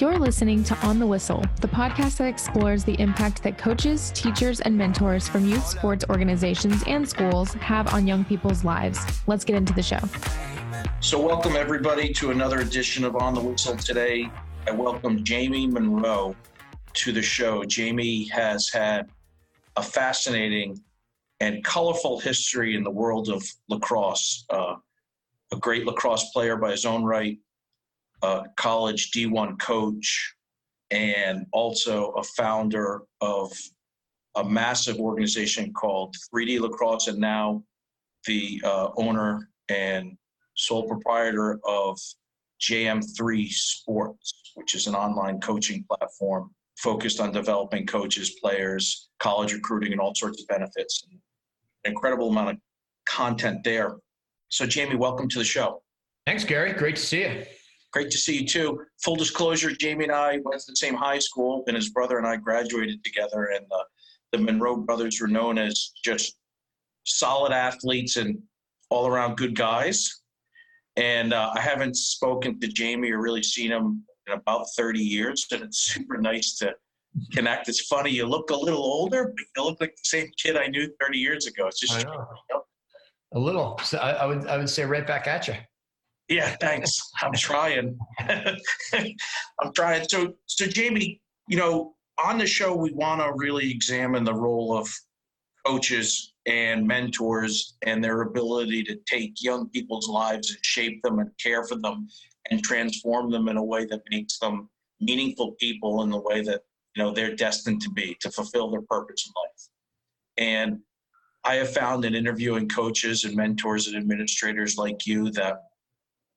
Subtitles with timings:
[0.00, 4.58] You're listening to On the Whistle, the podcast that explores the impact that coaches, teachers,
[4.60, 8.98] and mentors from youth sports organizations and schools have on young people's lives.
[9.28, 10.00] Let's get into the show.
[10.98, 14.28] So, welcome everybody to another edition of On the Whistle today.
[14.66, 16.34] I welcome Jamie Munro
[16.94, 17.62] to the show.
[17.62, 19.08] Jamie has had
[19.76, 20.76] a fascinating
[21.38, 24.44] and colorful history in the world of lacrosse.
[24.50, 24.74] Uh,
[25.52, 27.38] a great lacrosse player by his own right,
[28.24, 30.34] a college D1 coach,
[30.90, 33.52] and also a founder of
[34.36, 37.62] a massive organization called 3D Lacrosse, and now
[38.26, 40.16] the uh, owner and
[40.56, 41.98] sole proprietor of
[42.60, 49.92] JM3 Sports, which is an online coaching platform focused on developing coaches, players, college recruiting,
[49.92, 51.06] and all sorts of benefits.
[51.10, 51.20] An
[51.84, 52.56] incredible amount of
[53.08, 53.96] content there.
[54.48, 55.82] So, Jamie, welcome to the show.
[56.26, 56.72] Thanks, Gary.
[56.72, 57.44] Great to see you.
[57.94, 58.84] Great to see you too.
[59.04, 62.26] Full disclosure, Jamie and I went to the same high school, and his brother and
[62.26, 63.52] I graduated together.
[63.54, 63.84] And uh,
[64.32, 66.34] the Munro brothers were known as just
[67.04, 68.36] solid athletes and
[68.90, 70.22] all around good guys.
[70.96, 75.46] And uh, I haven't spoken to Jamie or really seen him in about 30 years,
[75.52, 76.74] and it's super nice to
[77.32, 77.68] connect.
[77.68, 80.66] It's funny, you look a little older, but you look like the same kid I
[80.66, 81.68] knew 30 years ago.
[81.68, 82.04] It's just
[83.34, 83.78] a little.
[83.84, 85.54] So I, I would I would say right back at you.
[86.28, 87.10] Yeah, thanks.
[87.22, 87.98] I'm trying.
[88.20, 90.08] I'm trying.
[90.08, 94.76] So, so Jamie, you know, on the show, we want to really examine the role
[94.76, 94.88] of
[95.66, 101.30] coaches and mentors and their ability to take young people's lives and shape them and
[101.42, 102.08] care for them
[102.50, 104.68] and transform them in a way that makes them
[105.00, 106.60] meaningful people in the way that
[106.94, 109.68] you know they're destined to be to fulfill their purpose in life.
[110.36, 110.78] And
[111.44, 115.58] I have found in interviewing coaches and mentors and administrators like you that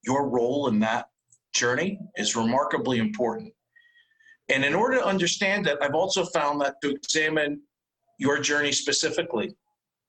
[0.04, 1.08] your role in that
[1.54, 3.54] journey is remarkably important.
[4.50, 7.62] And in order to understand that, I've also found that to examine
[8.20, 9.56] your journey specifically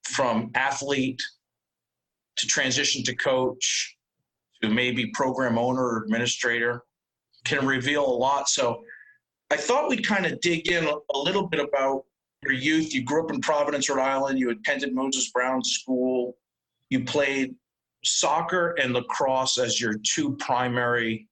[0.04, 1.20] from athlete
[2.36, 3.96] to transition to coach
[4.62, 6.82] to maybe program owner or administrator
[7.44, 8.48] can reveal a lot.
[8.48, 8.82] So
[9.50, 12.04] I thought we'd kind of dig in a little bit about
[12.42, 12.94] your youth.
[12.94, 14.38] You grew up in Providence, Rhode Island.
[14.38, 16.36] You attended Moses Brown School.
[16.90, 17.54] You played
[18.04, 21.28] soccer and lacrosse as your two primary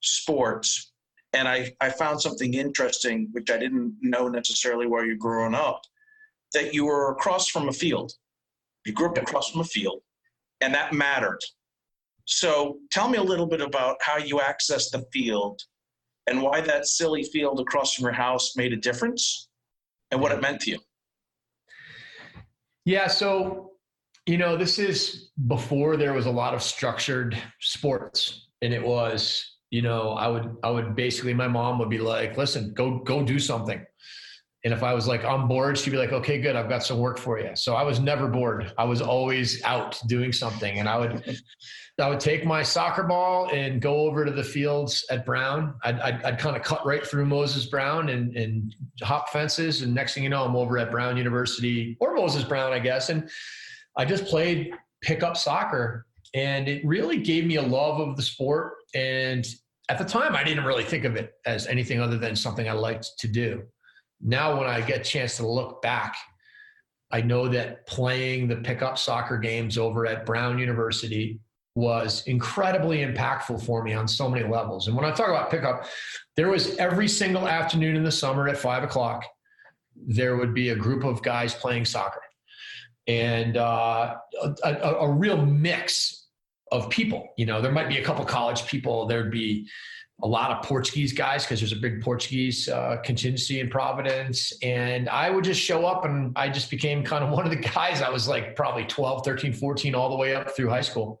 [0.00, 0.92] sports.
[1.32, 5.82] And I, I found something interesting, which I didn't know necessarily while you're growing up,
[6.54, 8.12] that you were across from a field.
[8.84, 10.00] You grew up across from a field,
[10.60, 11.38] and that mattered.
[12.24, 15.60] So tell me a little bit about how you accessed the field
[16.26, 19.48] and why that silly field across from your house made a difference
[20.10, 20.42] and what it mm-hmm.
[20.42, 20.78] meant to you.
[22.84, 23.69] Yeah, so
[24.26, 29.56] you know, this is before there was a lot of structured sports, and it was,
[29.70, 33.22] you know, I would, I would basically, my mom would be like, "Listen, go, go
[33.24, 33.84] do something."
[34.62, 36.98] And if I was like on board, she'd be like, "Okay, good, I've got some
[36.98, 38.72] work for you." So I was never bored.
[38.76, 41.40] I was always out doing something, and I would,
[41.98, 45.74] I would take my soccer ball and go over to the fields at Brown.
[45.82, 49.94] I'd, I'd, I'd kind of cut right through Moses Brown and, and hop fences, and
[49.94, 53.30] next thing you know, I'm over at Brown University or Moses Brown, I guess, and
[53.96, 58.74] I just played pickup soccer and it really gave me a love of the sport.
[58.94, 59.46] And
[59.88, 62.72] at the time, I didn't really think of it as anything other than something I
[62.72, 63.62] liked to do.
[64.20, 66.14] Now, when I get a chance to look back,
[67.10, 71.40] I know that playing the pickup soccer games over at Brown University
[71.74, 74.86] was incredibly impactful for me on so many levels.
[74.86, 75.86] And when I talk about pickup,
[76.36, 79.24] there was every single afternoon in the summer at five o'clock,
[79.96, 82.22] there would be a group of guys playing soccer
[83.10, 84.14] and uh,
[84.62, 86.28] a, a, real mix
[86.70, 87.30] of people.
[87.36, 89.06] You know, there might be a couple college people.
[89.06, 89.68] There'd be
[90.22, 94.52] a lot of Portuguese guys because there's a big Portuguese uh, contingency in Providence.
[94.62, 97.56] And I would just show up and I just became kind of one of the
[97.56, 98.00] guys.
[98.00, 101.20] I was like probably 12, 13, 14, all the way up through high school.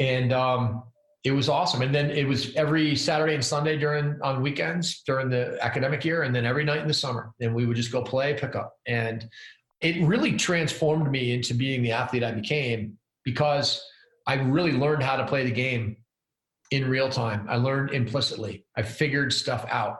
[0.00, 0.82] And um,
[1.22, 1.82] it was awesome.
[1.82, 6.22] And then it was every Saturday and Sunday during on weekends during the academic year,
[6.22, 7.32] and then every night in the summer.
[7.40, 8.74] And we would just go play pickup.
[8.88, 9.28] And
[9.80, 13.82] it really transformed me into being the athlete I became because
[14.26, 15.96] I really learned how to play the game
[16.70, 17.46] in real time.
[17.48, 18.64] I learned implicitly.
[18.76, 19.96] I figured stuff out.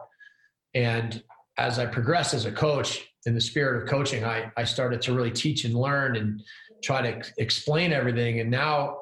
[0.75, 1.23] And
[1.59, 5.12] as I progressed as a coach, in the spirit of coaching, I, I started to
[5.12, 6.43] really teach and learn and
[6.82, 8.41] try to explain everything.
[8.41, 8.97] And now,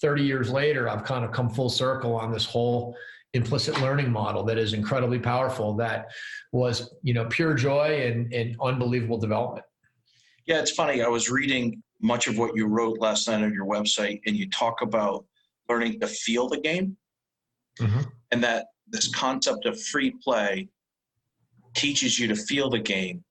[0.00, 2.94] 30 years later, I've kind of come full circle on this whole
[3.34, 6.10] implicit learning model that is incredibly powerful that
[6.52, 9.64] was you know pure joy and, and unbelievable development
[10.46, 11.02] yeah, it's funny.
[11.02, 14.50] I was reading much of what you wrote last night on your website, and you
[14.50, 15.24] talk about
[15.68, 16.96] learning to feel the game,
[17.80, 18.00] mm-hmm.
[18.30, 20.68] and that this concept of free play
[21.74, 23.24] teaches you to feel the game.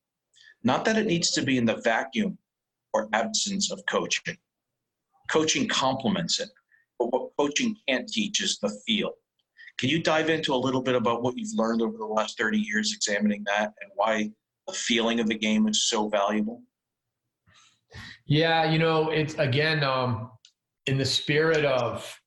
[0.63, 2.38] Not that it needs to be in the vacuum
[2.94, 4.38] or absence of coaching.
[5.30, 6.50] Coaching complements it,
[7.00, 9.12] but what coaching can't teach is the feel.
[9.78, 12.60] Can you dive into a little bit about what you've learned over the last 30
[12.60, 14.30] years examining that and why
[14.68, 16.62] the feeling of the game is so valuable?
[18.25, 20.31] Yeah, you know, it's again, um,
[20.85, 22.19] in the spirit of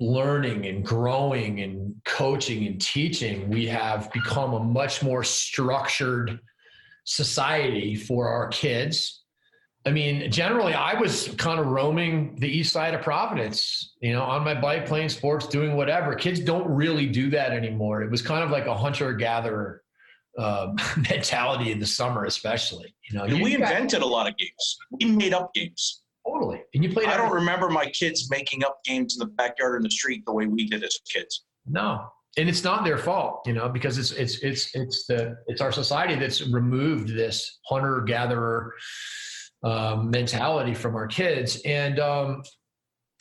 [0.00, 6.38] learning and growing and coaching and teaching, we have become a much more structured
[7.04, 9.22] society for our kids.
[9.86, 14.22] I mean, generally, I was kind of roaming the east side of Providence, you know,
[14.22, 16.14] on my bike, playing sports, doing whatever.
[16.14, 18.02] Kids don't really do that anymore.
[18.02, 19.82] It was kind of like a hunter gatherer
[20.38, 20.72] uh,
[21.10, 22.94] mentality in the summer, especially.
[23.10, 24.78] You know, you we invented a lot of games.
[25.00, 26.02] We made up games.
[26.26, 26.62] Totally.
[26.74, 27.08] And you played.
[27.08, 30.24] I don't remember my kids making up games in the backyard or in the street
[30.26, 31.44] the way we did as kids.
[31.66, 32.06] No,
[32.36, 35.72] and it's not their fault, you know, because it's it's it's it's the it's our
[35.72, 38.74] society that's removed this hunter gatherer
[39.64, 42.42] um, mentality from our kids, and um,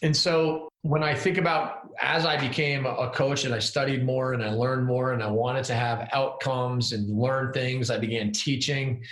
[0.02, 4.34] and so when I think about as I became a coach and I studied more
[4.34, 8.32] and I learned more and I wanted to have outcomes and learn things, I began
[8.32, 9.04] teaching.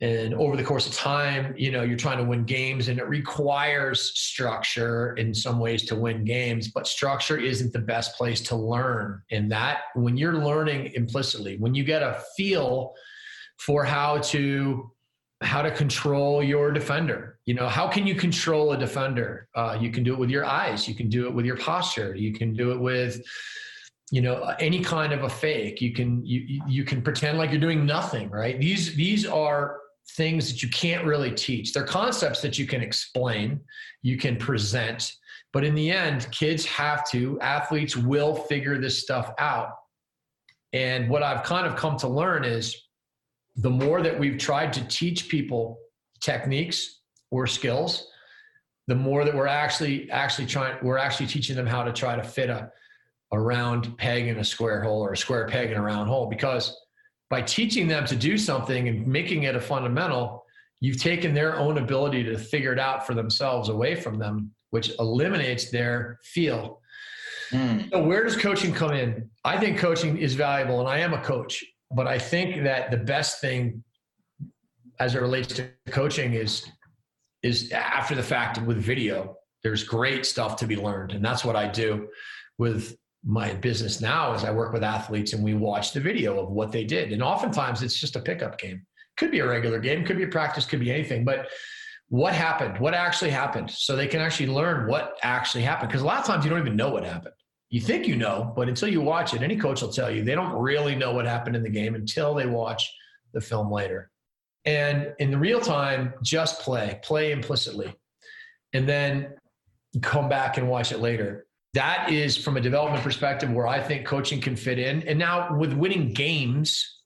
[0.00, 3.08] And over the course of time you know you're trying to win games and it
[3.08, 8.56] requires structure in some ways to win games but structure isn't the best place to
[8.56, 9.22] learn.
[9.30, 12.94] And that when you're learning implicitly when you get a feel
[13.58, 14.90] for how to
[15.42, 17.38] how to control your defender.
[17.46, 19.48] You know how can you control a defender?
[19.54, 20.88] Uh, you can do it with your eyes.
[20.88, 22.14] You can do it with your posture.
[22.14, 23.22] You can do it with
[24.10, 25.80] you know any kind of a fake.
[25.80, 28.58] You can you you can pretend like you're doing nothing right?
[28.58, 29.78] These these are
[30.10, 31.72] things that you can't really teach.
[31.72, 33.60] They're concepts that you can explain,
[34.02, 35.12] you can present,
[35.52, 39.70] but in the end, kids have to, athletes will figure this stuff out.
[40.72, 42.81] And what I've kind of come to learn is
[43.56, 45.78] the more that we've tried to teach people
[46.20, 47.00] techniques
[47.30, 48.08] or skills,
[48.88, 52.22] the more that we're actually actually trying we're actually teaching them how to try to
[52.22, 52.70] fit a
[53.32, 56.28] a round peg in a square hole or a square peg in a round hole
[56.28, 56.76] because
[57.30, 60.44] by teaching them to do something and making it a fundamental,
[60.80, 64.92] you've taken their own ability to figure it out for themselves away from them, which
[64.98, 66.82] eliminates their feel.
[67.50, 67.90] Mm.
[67.90, 69.30] So, where does coaching come in?
[69.44, 71.64] I think coaching is valuable, and I am a coach,
[71.94, 73.82] but I think that the best thing
[75.00, 76.66] as it relates to coaching is
[77.42, 79.36] is after the fact with video.
[79.64, 82.08] There's great stuff to be learned, and that's what I do
[82.58, 86.50] with my business now is I work with athletes and we watch the video of
[86.50, 87.12] what they did.
[87.12, 88.84] And oftentimes it's just a pickup game.
[89.16, 91.24] Could be a regular game, could be a practice, could be anything.
[91.24, 91.48] But
[92.08, 92.78] what happened?
[92.78, 93.70] What actually happened?
[93.70, 95.88] So they can actually learn what actually happened.
[95.88, 97.34] Because a lot of times you don't even know what happened.
[97.72, 100.36] You think you know, but until you watch it, any coach will tell you they
[100.36, 102.88] don't really know what happened in the game until they watch
[103.32, 104.10] the film later.
[104.64, 107.92] And in the real time, just play, play implicitly.
[108.72, 109.34] And then
[110.00, 114.06] come back and watch it later that is from a development perspective where I think
[114.06, 115.02] coaching can fit in.
[115.08, 117.00] And now with winning games,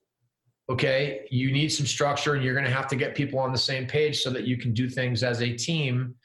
[0.69, 3.57] okay, you need some structure and you're going to have to get people on the
[3.57, 6.15] same page so that you can do things as a team.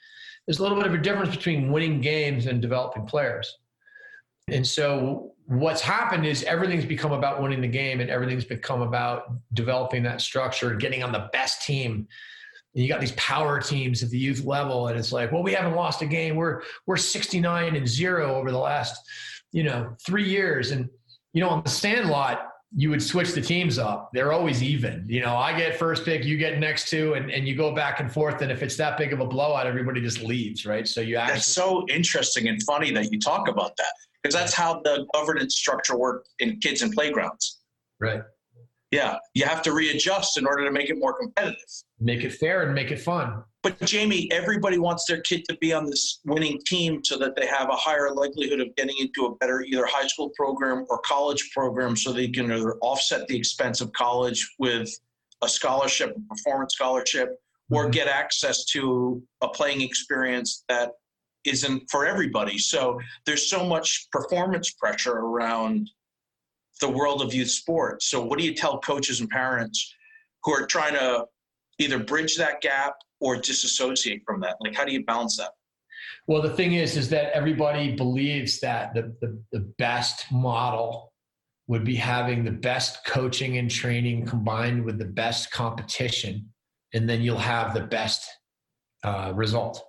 [0.47, 3.59] There's a little bit of a difference between winning games and developing players.
[4.49, 9.32] And so what's happened is everything's become about winning the game and everything's become about
[9.53, 12.08] developing that structure and getting on the best team
[12.75, 15.53] And you got these power teams at the youth level, and it's like, well, we
[15.53, 16.37] haven't lost a game.
[16.37, 19.06] We're we're 69 and zero over the last,
[19.53, 20.70] you know, three years.
[20.70, 20.89] And
[21.34, 24.11] you know, on the Sandlot, you would switch the teams up.
[24.15, 25.05] They're always even.
[25.06, 28.01] You know, I get first pick, you get next two, and, and you go back
[28.01, 28.41] and forth.
[28.41, 30.89] And if it's that big of a blowout, everybody just leaves, right?
[30.89, 33.93] So you actually That's so interesting and funny that you talk about that.
[34.22, 37.60] Because that's how the governance structure worked in kids and playgrounds.
[38.00, 38.22] Right.
[38.91, 39.17] Yeah.
[39.34, 41.58] You have to readjust in order to make it more competitive
[42.02, 43.43] make it fair and make it fun.
[43.62, 47.46] But Jamie, everybody wants their kid to be on this winning team so that they
[47.46, 51.50] have a higher likelihood of getting into a better either high school program or college
[51.55, 54.91] program so they can either offset the expense of college with
[55.43, 57.93] a scholarship, a performance scholarship, or mm-hmm.
[57.93, 60.91] get access to a playing experience that
[61.44, 62.58] isn't for everybody.
[62.58, 65.91] So there's so much performance pressure around
[66.81, 68.06] the world of youth sports.
[68.06, 69.94] So what do you tell coaches and parents
[70.44, 71.27] who are trying to
[71.79, 74.56] either bridge that gap or disassociate from that?
[74.61, 75.51] Like, how do you balance that?
[76.27, 81.13] Well, the thing is, is that everybody believes that the, the, the best model
[81.69, 86.49] would be having the best coaching and training combined with the best competition,
[86.93, 88.29] and then you'll have the best
[89.05, 89.82] uh, result.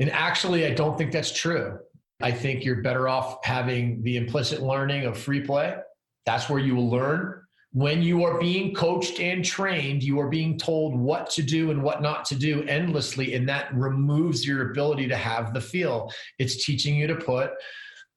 [0.00, 1.78] And actually, I don't think that's true.
[2.22, 5.76] I think you're better off having the implicit learning of free play.
[6.26, 7.42] That's where you will learn.
[7.72, 11.82] When you are being coached and trained, you are being told what to do and
[11.82, 16.12] what not to do endlessly, and that removes your ability to have the feel.
[16.38, 17.50] It's teaching you to put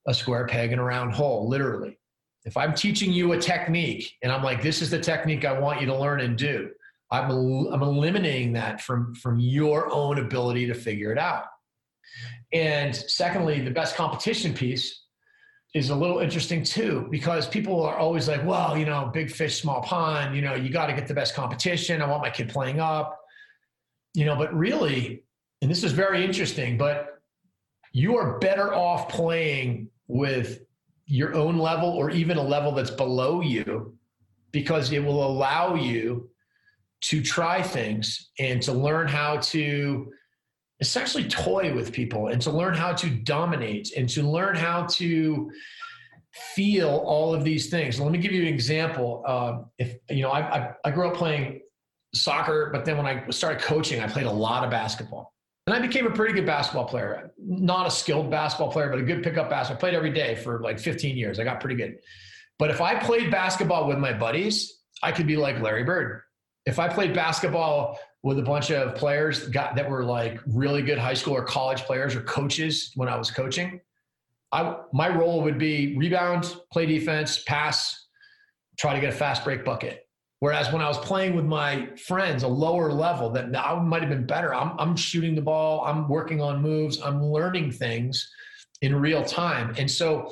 [0.08, 1.98] a square peg in a round hole, literally.
[2.46, 5.82] If I'm teaching you a technique and I'm like, this is the technique I want
[5.82, 6.70] you to learn and do,
[7.12, 11.46] I'm, I'm eliminating that from, from your own ability to figure it out.
[12.54, 15.04] And secondly, the best competition piece
[15.74, 19.62] is a little interesting too, because people are always like, well, you know, big fish,
[19.62, 22.02] small pond, you know, you got to get the best competition.
[22.02, 23.20] I want my kid playing up,
[24.14, 25.24] you know, but really,
[25.62, 27.20] and this is very interesting, but
[27.92, 30.62] you are better off playing with
[31.06, 33.98] your own level or even a level that's below you
[34.52, 36.30] because it will allow you
[37.02, 40.12] to try things and to learn how to
[40.80, 45.52] essentially toy with people and to learn how to dominate and to learn how to
[46.32, 48.00] feel all of these things.
[48.00, 49.24] Let me give you an example.
[49.26, 51.62] Uh, if you know, I, I, I grew up playing
[52.14, 55.34] soccer, but then when I started coaching, I played a lot of basketball.
[55.66, 57.32] And I became a pretty good basketball player.
[57.38, 59.78] Not a skilled basketball player, but a good pickup basketball.
[59.78, 61.40] I played every day for like 15 years.
[61.40, 61.98] I got pretty good.
[62.58, 66.22] But if I played basketball with my buddies, I could be like Larry Bird.
[66.66, 70.98] If I played basketball with a bunch of players got, that were like really good
[70.98, 73.80] high school or college players or coaches when I was coaching.
[74.52, 78.08] I, my role would be rebound, play defense, pass,
[78.78, 80.04] try to get a fast break bucket.
[80.40, 84.10] Whereas when I was playing with my friends, a lower level that I might have
[84.10, 88.30] been better, I'm, I'm shooting the ball, I'm working on moves, I'm learning things
[88.82, 89.74] in real time.
[89.78, 90.32] And so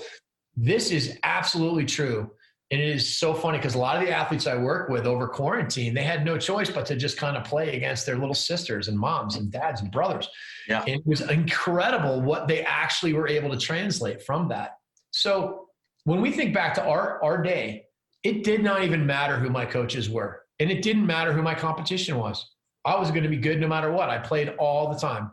[0.55, 2.31] this is absolutely true
[2.71, 5.27] and it is so funny because a lot of the athletes I work with over
[5.27, 8.87] quarantine, they had no choice but to just kind of play against their little sisters
[8.87, 10.27] and moms and dads and brothers.
[10.67, 10.81] Yeah.
[10.81, 14.77] And it was incredible what they actually were able to translate from that.
[15.11, 15.67] So
[16.05, 17.85] when we think back to our, our day,
[18.23, 20.41] it did not even matter who my coaches were.
[20.59, 22.49] And it didn't matter who my competition was.
[22.83, 24.09] I was going to be good no matter what.
[24.09, 25.31] I played all the time.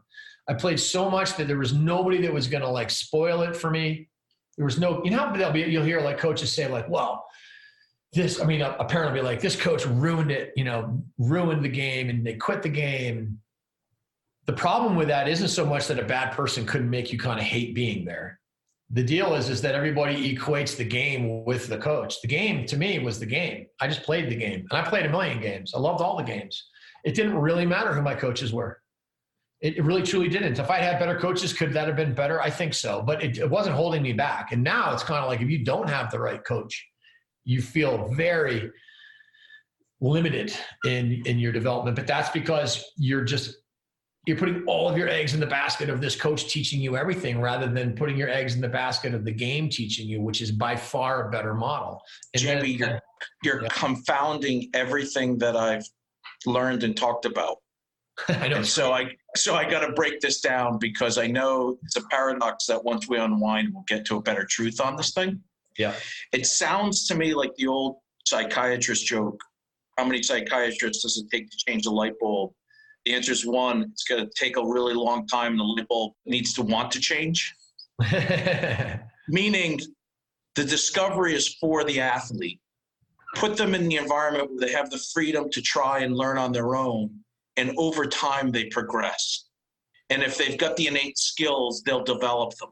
[0.48, 3.56] I played so much that there was nobody that was going to like spoil it
[3.56, 4.08] for me.
[4.56, 7.24] There was no, you know, they'll be, you'll hear like coaches say like, well,
[8.12, 12.10] this, I mean, uh, apparently like this coach ruined it, you know, ruined the game
[12.10, 13.38] and they quit the game.
[14.46, 17.40] The problem with that isn't so much that a bad person couldn't make you kind
[17.40, 18.38] of hate being there.
[18.90, 22.20] The deal is, is that everybody equates the game with the coach.
[22.20, 23.66] The game to me was the game.
[23.80, 25.72] I just played the game and I played a million games.
[25.74, 26.68] I loved all the games.
[27.04, 28.81] It didn't really matter who my coaches were.
[29.62, 30.58] It really truly didn't.
[30.58, 32.42] If I had better coaches, could that have been better?
[32.42, 34.50] I think so, but it, it wasn't holding me back.
[34.50, 36.84] And now it's kind of like if you don't have the right coach,
[37.44, 38.70] you feel very
[40.00, 40.52] limited
[40.84, 41.94] in in your development.
[41.94, 43.56] But that's because you're just
[44.26, 47.40] you're putting all of your eggs in the basket of this coach teaching you everything
[47.40, 50.52] rather than putting your eggs in the basket of the game teaching you, which is
[50.52, 52.00] by far a better model.
[52.34, 53.00] And Jamie, then,
[53.42, 53.68] you're, you're yeah.
[53.70, 55.84] confounding everything that I've
[56.46, 57.56] learned and talked about.
[58.28, 58.56] I know.
[58.56, 62.02] And so I so I got to break this down because I know it's a
[62.08, 65.40] paradox that once we unwind, we'll get to a better truth on this thing.
[65.78, 65.94] Yeah.
[66.32, 69.40] It sounds to me like the old psychiatrist joke.
[69.96, 72.52] How many psychiatrists does it take to change a light bulb?
[73.04, 73.82] The answer is one.
[73.82, 75.56] It's going to take a really long time.
[75.56, 77.54] The light bulb needs to want to change.
[79.28, 79.80] Meaning,
[80.54, 82.60] the discovery is for the athlete.
[83.34, 86.52] Put them in the environment where they have the freedom to try and learn on
[86.52, 87.10] their own
[87.56, 89.46] and over time they progress.
[90.10, 92.70] And if they've got the innate skills, they'll develop them.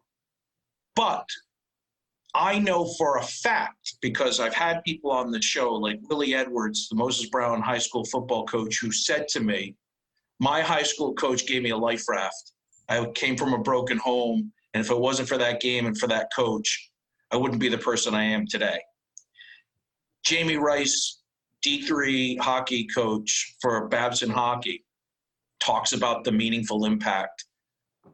[0.95, 1.27] But
[2.35, 6.89] I know for a fact, because I've had people on the show like Willie Edwards,
[6.89, 9.75] the Moses Brown high school football coach, who said to me,
[10.39, 12.53] My high school coach gave me a life raft.
[12.89, 14.53] I came from a broken home.
[14.75, 16.91] And if it wasn't for that game and for that coach,
[17.33, 18.81] I wouldn't be the person I am today.
[20.25, 21.20] Jamie Rice
[21.65, 24.85] D3 hockey coach for Babson Hockey
[25.61, 27.45] talks about the meaningful impact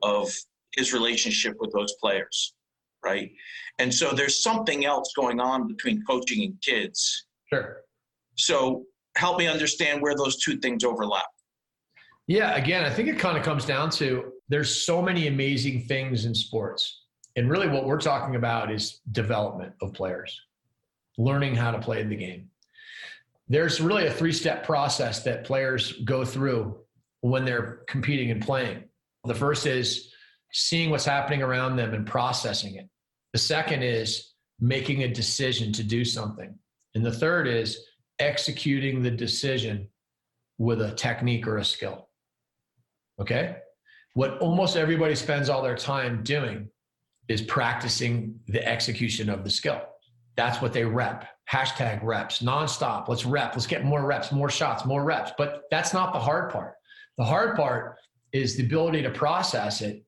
[0.02, 0.30] of
[0.76, 2.54] his relationship with those players,
[3.04, 3.30] right?
[3.78, 7.26] And so there's something else going on between coaching and kids.
[7.52, 7.82] Sure.
[8.36, 8.84] So
[9.16, 11.26] help me understand where those two things overlap.
[12.26, 16.24] Yeah, again, I think it kind of comes down to there's so many amazing things
[16.24, 17.04] in sports.
[17.36, 20.38] And really what we're talking about is development of players,
[21.18, 22.50] learning how to play the game
[23.48, 26.78] there's really a three step process that players go through
[27.20, 28.84] when they're competing and playing.
[29.24, 30.12] The first is
[30.52, 32.88] seeing what's happening around them and processing it.
[33.32, 36.54] The second is making a decision to do something.
[36.94, 37.84] And the third is
[38.18, 39.88] executing the decision
[40.58, 42.08] with a technique or a skill.
[43.20, 43.56] Okay?
[44.14, 46.70] What almost everybody spends all their time doing
[47.28, 49.82] is practicing the execution of the skill.
[50.36, 51.28] That's what they rep.
[51.50, 53.08] Hashtag reps nonstop.
[53.08, 53.54] Let's rep.
[53.54, 55.32] Let's get more reps, more shots, more reps.
[55.38, 56.74] But that's not the hard part.
[57.18, 57.96] The hard part
[58.32, 60.04] is the ability to process it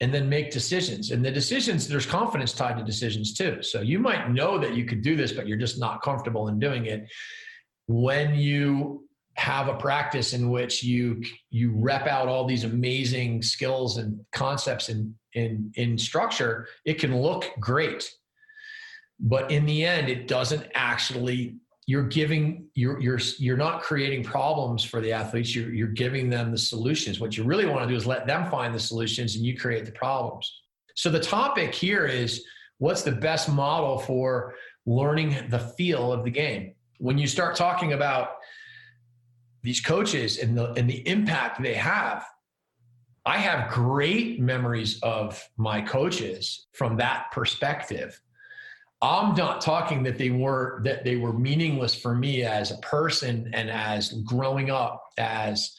[0.00, 1.12] and then make decisions.
[1.12, 3.62] And the decisions, there's confidence tied to decisions too.
[3.62, 6.58] So you might know that you could do this, but you're just not comfortable in
[6.58, 7.10] doing it.
[7.86, 13.96] When you have a practice in which you you rep out all these amazing skills
[13.96, 18.10] and concepts in in in structure, it can look great.
[19.22, 24.84] But in the end, it doesn't actually you're giving you're you're you're not creating problems
[24.84, 25.54] for the athletes.
[25.54, 27.20] You're you're giving them the solutions.
[27.20, 29.84] What you really want to do is let them find the solutions and you create
[29.84, 30.62] the problems.
[30.96, 32.44] So the topic here is
[32.78, 34.54] what's the best model for
[34.86, 36.74] learning the feel of the game?
[36.98, 38.36] When you start talking about
[39.62, 42.24] these coaches and the and the impact they have
[43.24, 48.20] i have great memories of my coaches from that perspective
[49.02, 53.50] I'm not talking that they were that they were meaningless for me as a person
[53.52, 55.74] and as growing up as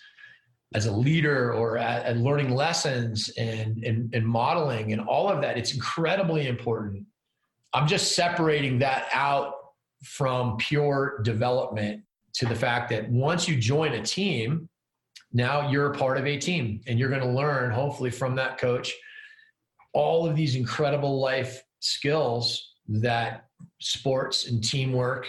[0.76, 5.58] as a leader or at, learning lessons and, and and modeling and all of that.
[5.58, 7.06] It's incredibly important.
[7.74, 9.54] I'm just separating that out
[10.04, 12.04] from pure development
[12.34, 14.68] to the fact that once you join a team,
[15.32, 18.58] now you're a part of a team and you're going to learn hopefully from that
[18.58, 18.94] coach
[19.94, 23.46] all of these incredible life skills that
[23.80, 25.28] sports and teamwork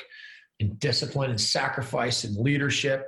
[0.60, 3.06] and discipline and sacrifice and leadership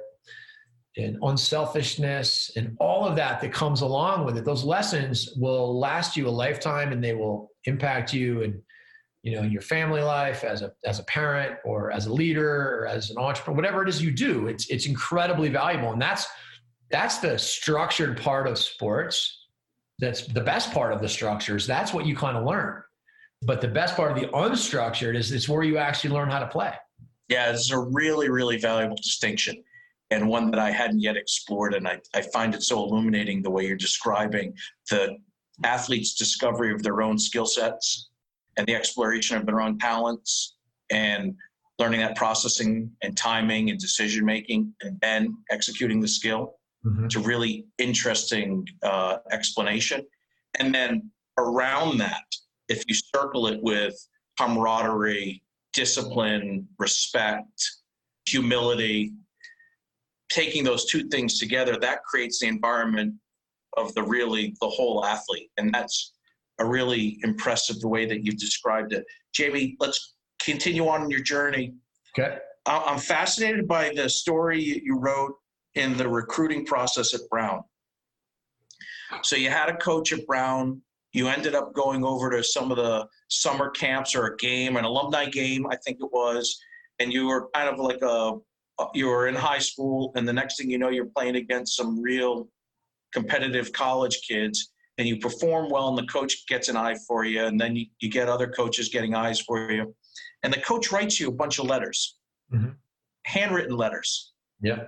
[0.97, 6.17] and unselfishness and all of that that comes along with it those lessons will last
[6.17, 8.61] you a lifetime and they will impact you and
[9.23, 12.79] you know in your family life as a as a parent or as a leader
[12.81, 15.93] or as an entrepreneur whatever it is you do it's it's incredibly valuable.
[15.93, 16.27] And that's
[16.91, 19.47] that's the structured part of sports.
[19.99, 21.67] That's the best part of the structures.
[21.67, 22.83] That's what you kind of learn
[23.43, 26.47] but the best part of the unstructured is it's where you actually learn how to
[26.47, 26.73] play.
[27.29, 29.63] Yeah, it's a really, really valuable distinction
[30.11, 31.75] and one that I hadn't yet explored.
[31.75, 34.55] And I, I find it so illuminating the way you're describing
[34.91, 35.17] the
[35.65, 38.11] athlete's discovery of their own skill sets
[38.57, 40.57] and the exploration of their own talents
[40.91, 41.35] and
[41.79, 46.55] learning that processing and timing and decision making and then executing the skill.
[46.85, 47.07] Mm-hmm.
[47.07, 50.07] It's a really interesting uh, explanation.
[50.59, 52.25] And then around that,
[52.69, 53.95] if you circle it with
[54.39, 57.71] camaraderie, discipline, respect,
[58.27, 59.13] humility,
[60.29, 63.15] taking those two things together, that creates the environment
[63.77, 65.51] of the really the whole athlete.
[65.57, 66.15] And that's
[66.59, 69.05] a really impressive the way that you've described it.
[69.35, 71.75] Jamie, let's continue on your journey.
[72.19, 72.39] Okay.
[72.65, 75.35] I'm fascinated by the story you wrote
[75.75, 77.63] in the recruiting process at Brown.
[79.23, 80.83] So you had a coach at Brown
[81.17, 84.85] you ended up going over to some of the summer camps or a game, an
[84.85, 86.61] alumni game, I think it was,
[86.99, 88.35] and you were kind of like a
[88.93, 92.03] you were in high school, and the next thing you know, you're playing against some
[92.03, 92.49] real
[93.15, 97.45] competitive college kids, and you perform well, and the coach gets an eye for you,
[97.45, 99.95] and then you, you get other coaches getting eyes for you,
[100.43, 102.19] and the coach writes you a bunch of letters,
[102.53, 102.73] mm-hmm.
[103.25, 104.33] handwritten letters.
[104.61, 104.85] Yeah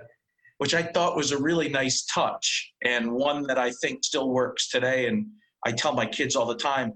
[0.59, 4.67] which I thought was a really nice touch and one that I think still works
[4.67, 5.07] today.
[5.07, 5.27] And
[5.65, 6.93] I tell my kids all the time,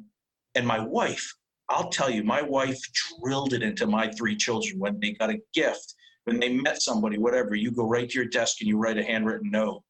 [0.56, 1.34] and my wife,
[1.70, 2.80] I'll tell you, my wife
[3.22, 5.96] drilled it into my three children when they got a gift,
[6.26, 7.56] when they met somebody, whatever.
[7.56, 9.84] You go right to your desk and you write a handwritten note.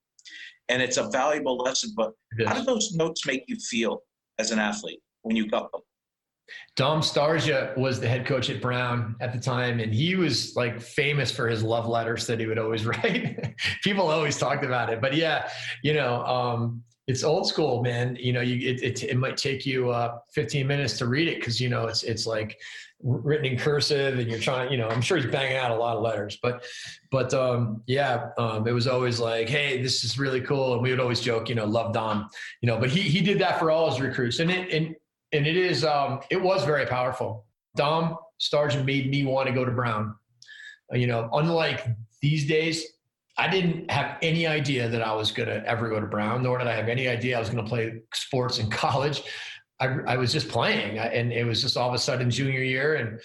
[0.69, 1.93] And it's a valuable lesson.
[1.95, 2.13] But
[2.45, 3.99] how do those notes make you feel
[4.39, 5.81] as an athlete when you got them?
[6.75, 10.81] Dom Starsia was the head coach at Brown at the time, and he was like
[10.81, 13.55] famous for his love letters that he would always write.
[13.83, 15.49] People always talked about it, but yeah,
[15.83, 18.17] you know, um, it's old school, man.
[18.19, 21.39] You know, you it it, it might take you uh, 15 minutes to read it
[21.39, 22.59] because you know it's it's like
[23.01, 24.71] written in cursive and you're trying.
[24.71, 26.63] You know, I'm sure he's banging out a lot of letters, but
[27.11, 30.91] but um, yeah, um, it was always like, hey, this is really cool, and we
[30.91, 32.29] would always joke, you know, love Dom,
[32.61, 32.77] you know.
[32.79, 34.95] But he he did that for all his recruits, and it and
[35.33, 37.45] and it is um, it was very powerful.
[37.75, 40.15] Dom Starsia made me want to go to Brown.
[40.91, 41.87] You know, unlike
[42.21, 42.85] these days,
[43.37, 46.59] I didn't have any idea that I was going to ever go to Brown, nor
[46.59, 49.23] did I have any idea I was going to play sports in college.
[49.79, 52.95] I, I was just playing, and it was just all of a sudden junior year,
[52.95, 53.19] and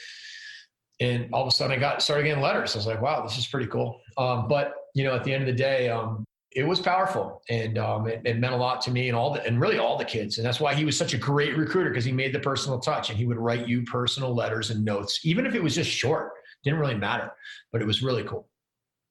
[1.00, 2.74] and all of a sudden I got started getting letters.
[2.74, 4.00] I was like, wow, this is pretty cool.
[4.16, 7.78] Um, but you know, at the end of the day, um, it was powerful, and
[7.78, 10.04] um, it, it, meant a lot to me and all the and really all the
[10.04, 10.38] kids.
[10.38, 13.10] And that's why he was such a great recruiter because he made the personal touch,
[13.10, 16.32] and he would write you personal letters and notes, even if it was just short.
[16.64, 17.30] Didn't really matter,
[17.70, 18.48] but it was really cool.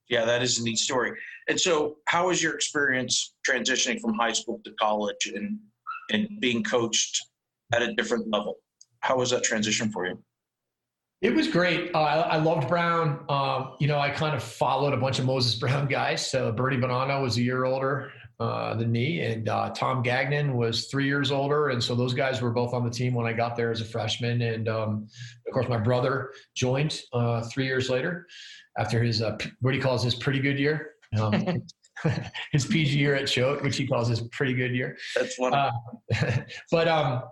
[0.09, 1.11] Yeah, that is a neat story.
[1.49, 5.59] And so, how was your experience transitioning from high school to college and
[6.11, 7.21] and being coached
[7.73, 8.57] at a different level.
[9.01, 10.17] How was that transition for you?
[11.21, 11.93] It was great.
[11.95, 13.25] Uh, I, I, loved Brown.
[13.27, 16.29] Um, you know, I kind of followed a bunch of Moses Brown guys.
[16.29, 20.85] So Bernie Bonanno was a year older uh, than me, and uh, Tom Gagnon was
[20.87, 21.69] three years older.
[21.69, 23.85] And so those guys were both on the team when I got there as a
[23.85, 24.43] freshman.
[24.43, 25.07] And um,
[25.47, 28.27] of course, my brother joined uh, three years later
[28.77, 30.91] after his uh, what he calls his pretty good year.
[31.19, 31.63] Um,
[32.51, 34.97] his PG year at Choate, which he calls his pretty good year.
[35.15, 35.53] That's one.
[35.53, 35.71] Uh,
[36.71, 37.23] but um,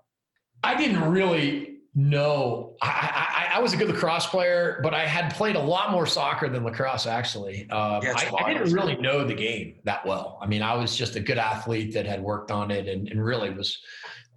[0.64, 2.76] I didn't really know.
[2.82, 6.06] I, I, I, was a good lacrosse player, but I had played a lot more
[6.06, 7.08] soccer than lacrosse.
[7.08, 10.40] Actually, um, yeah, I, I, didn't really know the game that well.
[10.42, 13.24] I mean, I was just a good athlete that had worked on it, and, and
[13.24, 13.80] really was.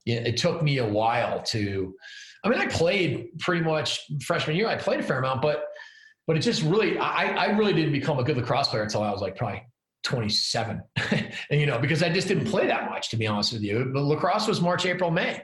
[0.07, 1.95] It took me a while to.
[2.45, 4.69] I mean, I played pretty much freshman year.
[4.69, 5.65] I played a fair amount, but
[6.29, 9.11] but it just really, I, I really didn't become a good lacrosse player until I
[9.11, 9.63] was like probably
[10.05, 13.63] 27, and you know, because I just didn't play that much, to be honest with
[13.63, 13.91] you.
[13.93, 15.43] But lacrosse was March, April, May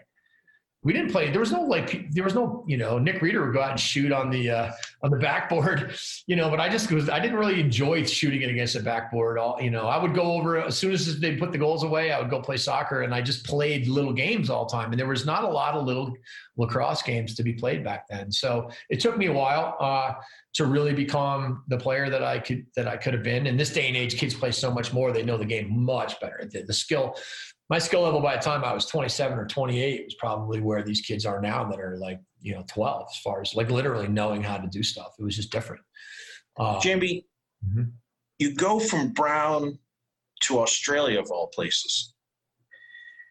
[0.85, 1.31] we didn't play.
[1.31, 3.81] There was no like, there was no, you know, Nick Reeder would go out and
[3.81, 6.51] shoot on the uh, on the backboard, you know.
[6.51, 9.38] But I just was, I didn't really enjoy shooting it against the backboard.
[9.38, 12.12] All you know, I would go over as soon as they put the goals away.
[12.12, 14.92] I would go play soccer, and I just played little games all the time.
[14.92, 16.14] And there was not a lot of little
[16.59, 18.31] lacrosse games to be played back then.
[18.31, 20.12] So it took me a while uh,
[20.53, 23.47] to really become the player that I could that I could have been.
[23.47, 26.20] In this day and age, kids play so much more; they know the game much
[26.20, 26.47] better.
[26.51, 27.16] The, the skill
[27.70, 31.00] my skill level by the time I was 27 or 28 was probably where these
[31.00, 34.42] kids are now that are like, you know, 12 as far as like literally knowing
[34.42, 35.14] how to do stuff.
[35.18, 35.83] It was just different.
[36.59, 37.27] Uh, Jamie,
[37.66, 37.85] mm-hmm.
[38.38, 39.79] you go from Brown
[40.42, 42.14] to Australia of all places.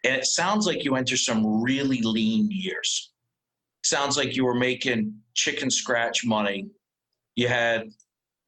[0.04, 3.14] And it sounds like you enter some really lean years.
[3.84, 6.70] Sounds like you were making chicken scratch money.
[7.36, 7.90] You had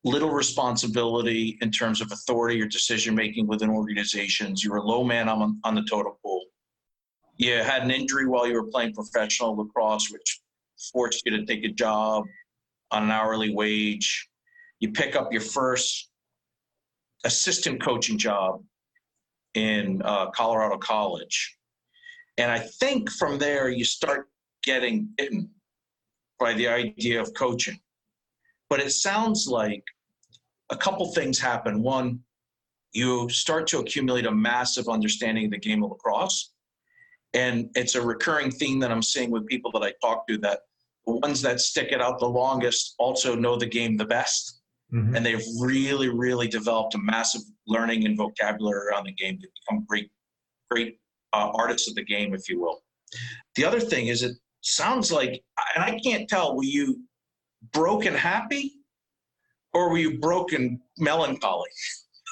[0.05, 4.63] little responsibility in terms of authority or decision making within organizations.
[4.63, 6.45] You were a low man on, on the totem pole.
[7.37, 10.41] You had an injury while you were playing professional lacrosse, which
[10.93, 12.23] forced you to take a job
[12.91, 14.29] on an hourly wage.
[14.79, 16.11] You pick up your first
[17.23, 18.63] assistant coaching job
[19.55, 21.57] in uh, Colorado College.
[22.37, 24.27] And I think from there, you start
[24.63, 25.49] getting bitten
[26.39, 27.79] by the idea of coaching.
[28.69, 29.83] But it sounds like
[30.69, 31.81] a couple things happen.
[31.81, 32.19] One,
[32.93, 36.53] you start to accumulate a massive understanding of the game of lacrosse.
[37.33, 40.61] And it's a recurring theme that I'm seeing with people that I talk to that
[41.05, 44.61] the ones that stick it out the longest also know the game the best.
[44.93, 45.15] Mm-hmm.
[45.15, 49.85] And they've really, really developed a massive learning and vocabulary around the game to become
[49.87, 50.09] great,
[50.71, 50.99] great
[51.33, 52.81] uh, artists of the game, if you will.
[53.55, 55.43] The other thing is, it sounds like,
[55.75, 57.01] and I can't tell, were you
[57.73, 58.73] broken happy
[59.75, 61.69] or were you broken melancholy?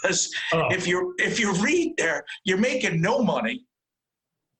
[0.01, 0.67] Because oh.
[0.69, 3.63] if you if you read there, you're making no money.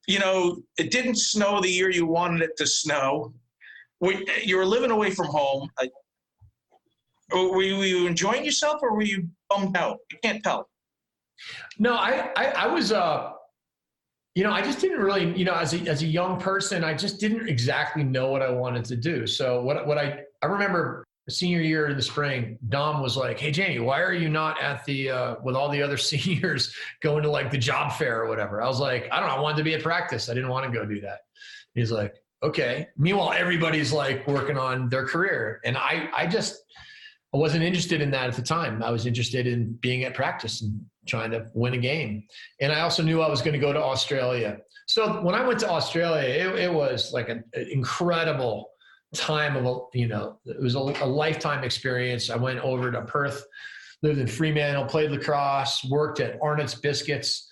[0.08, 3.34] You know, it didn't snow the year you wanted it to snow.
[4.00, 5.70] We, you were living away from home.
[5.78, 5.90] I,
[7.34, 9.98] were, you, were you enjoying yourself or were you bummed out?
[10.14, 10.70] I can't tell.
[11.78, 13.32] No, I, I, I was, uh,
[14.36, 16.94] you know, I just didn't really, you know, as a, as a young person, I
[16.94, 19.28] just didn't exactly know what I wanted to do.
[19.28, 23.52] So what, what I, I remember senior year in the spring, Dom was like, "Hey
[23.52, 27.30] Jamie, why are you not at the uh, with all the other seniors going to
[27.30, 29.36] like the job fair or whatever?" I was like, "I don't know.
[29.36, 30.30] I wanted to be at practice.
[30.30, 31.20] I didn't want to go do that."
[31.74, 36.62] He's like, "Okay." Meanwhile, everybody's like working on their career, and I I just
[37.34, 38.84] I wasn't interested in that at the time.
[38.84, 42.26] I was interested in being at practice and trying to win a game,
[42.60, 44.58] and I also knew I was going to go to Australia.
[44.88, 48.73] So when I went to Australia, it, it was like an incredible
[49.14, 52.30] time of a, you know, it was a, a lifetime experience.
[52.30, 53.46] I went over to Perth,
[54.02, 57.50] lived in Fremantle, played lacrosse, worked at Arnott's Biscuits,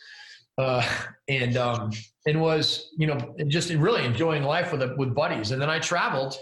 [0.57, 0.85] uh,
[1.27, 1.91] and um,
[2.25, 5.51] and was you know just really enjoying life with with buddies.
[5.51, 6.37] And then I traveled,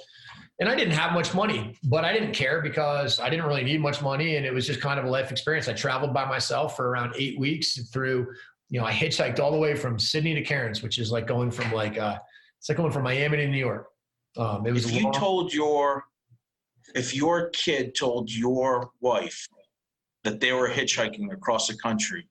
[0.59, 3.81] and I didn't have much money, but I didn't care because I didn't really need
[3.81, 5.67] much money, and it was just kind of a life experience.
[5.67, 8.27] I traveled by myself for around eight weeks through.
[8.71, 11.49] You know, I hitchhiked all the way from Sydney to Cairns, which is like going
[11.49, 12.17] from like uh,
[12.59, 13.88] it's like going from Miami to New York.
[14.37, 16.03] Um, it was if you long- told your,
[16.95, 19.47] if your kid told your wife
[20.23, 22.27] that they were hitchhiking across the country,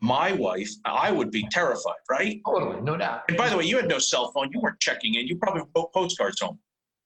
[0.00, 2.40] my wife, I would be terrified, right?
[2.46, 3.22] Totally, no doubt.
[3.28, 4.50] And by the way, you had no cell phone.
[4.52, 5.26] You weren't checking in.
[5.26, 6.58] You probably wrote postcards home.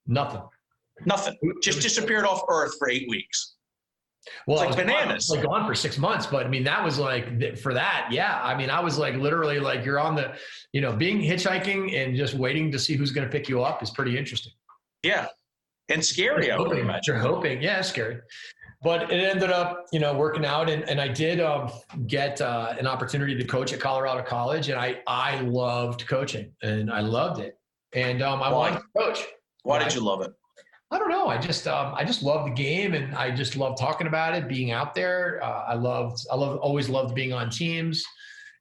[0.07, 0.43] Nothing.
[1.07, 1.37] Nothing.
[1.63, 3.55] Just disappeared off Earth for eight weeks.
[4.47, 5.29] Well, it's like bananas.
[5.29, 8.09] Gone, like gone for six months, but I mean, that was like for that.
[8.11, 10.35] Yeah, I mean, I was like literally like you're on the,
[10.73, 13.83] you know, being hitchhiking and just waiting to see who's going to pick you up
[13.83, 14.53] is pretty interesting.
[15.03, 15.27] Yeah,
[15.89, 16.47] and scary.
[16.47, 17.63] You're hoping, you're hoping.
[17.63, 18.21] Yeah, scary.
[18.83, 21.71] but it ended up, you know, working out, and, and I did um,
[22.07, 26.91] get uh, an opportunity to coach at Colorado College, and I I loved coaching, and
[26.91, 27.59] I loved it,
[27.93, 28.71] and um, I Why?
[28.71, 29.25] wanted to coach.
[29.63, 30.33] Why did you love it?
[30.93, 31.29] I don't know.
[31.29, 34.47] I just um, I just love the game, and I just love talking about it,
[34.47, 35.41] being out there.
[35.43, 38.05] Uh, I loved I love always loved being on teams.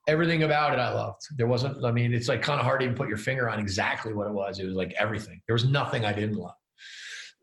[0.08, 1.22] Everything about it, I loved.
[1.38, 1.84] There wasn't.
[1.84, 4.28] I mean, it's like kind of hard to even put your finger on exactly what
[4.28, 4.60] it was.
[4.60, 5.42] It was like everything.
[5.46, 6.56] There was nothing I didn't love,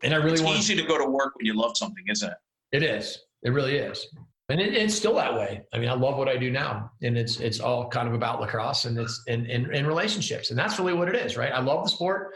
[0.01, 0.59] and I really It's wanted.
[0.59, 2.37] easy to go to work when you love something, isn't it?
[2.71, 3.19] It is.
[3.43, 4.07] It really is.
[4.49, 5.61] And it, it's still that way.
[5.71, 8.41] I mean, I love what I do now, and it's it's all kind of about
[8.41, 11.53] lacrosse and it's in in in relationships, and that's really what it is, right?
[11.53, 12.33] I love the sport.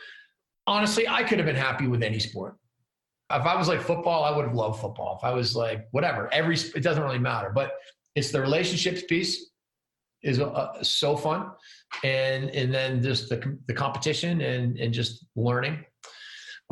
[0.66, 2.56] Honestly, I could have been happy with any sport.
[3.32, 5.18] If I was like football, I would have loved football.
[5.22, 7.52] If I was like whatever, every it doesn't really matter.
[7.54, 7.74] But
[8.16, 9.50] it's the relationships piece
[10.22, 11.52] is uh, so fun,
[12.04, 15.84] and and then just the the competition and and just learning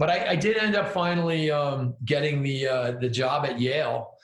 [0.01, 4.15] but I, I did end up finally um, getting the uh, the job at Yale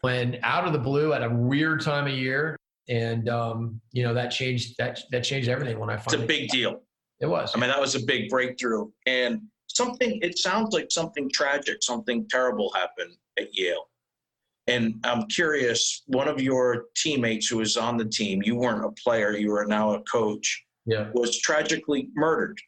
[0.00, 2.56] when out of the blue at a weird time of year,
[2.88, 6.48] and um, you know that changed that that changed everything when I It's a big
[6.48, 6.80] deal.
[7.20, 7.52] It was.
[7.54, 8.88] I mean, that was a big breakthrough.
[9.06, 13.88] And something, it sounds like something tragic, something terrible happened at Yale.
[14.66, 18.90] And I'm curious, one of your teammates who was on the team, you weren't a
[18.90, 22.60] player, you were now a coach, yeah, was tragically murdered.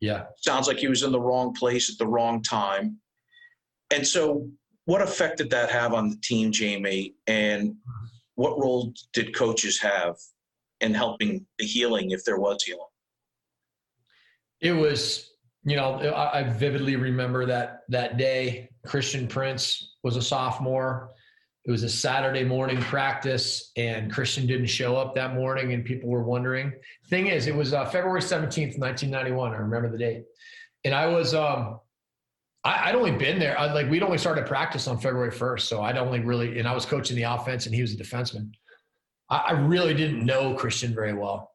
[0.00, 0.24] yeah.
[0.36, 2.98] Sounds like he was in the wrong place at the wrong time.
[3.90, 4.48] And so,
[4.86, 7.14] what effect did that have on the team, Jamie?
[7.26, 7.76] And
[8.34, 10.16] what role did coaches have
[10.80, 12.82] in helping the healing, if there was healing?
[14.60, 15.24] It was.
[15.64, 18.70] You know, I, I vividly remember that that day.
[18.86, 21.10] Christian Prince was a sophomore.
[21.64, 26.08] It was a Saturday morning practice, and Christian didn't show up that morning, and people
[26.08, 26.72] were wondering.
[27.10, 29.52] Thing is, it was uh, February seventeenth, nineteen ninety one.
[29.52, 30.24] I remember the date,
[30.84, 31.80] and I was um,
[32.64, 33.58] I, I'd only been there.
[33.58, 36.72] I, like we'd only started practice on February first, so I'd only really, and I
[36.72, 38.52] was coaching the offense, and he was a defenseman.
[39.28, 41.50] I, I really didn't know Christian very well.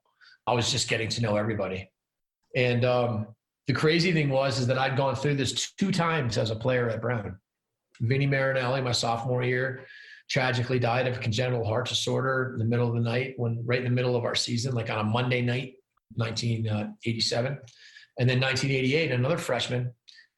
[0.46, 1.90] I was just getting to know everybody,
[2.56, 3.28] and um,
[3.68, 6.90] the crazy thing was is that I'd gone through this two times as a player
[6.90, 7.38] at Brown.
[8.02, 9.86] Vinny Marinelli, my sophomore year,
[10.30, 13.80] tragically died of a congenital heart disorder in the middle of the night, when right
[13.80, 15.76] in the middle of our season, like on a Monday night,
[16.16, 17.58] 1987.
[18.20, 19.92] And then 1988, another freshman,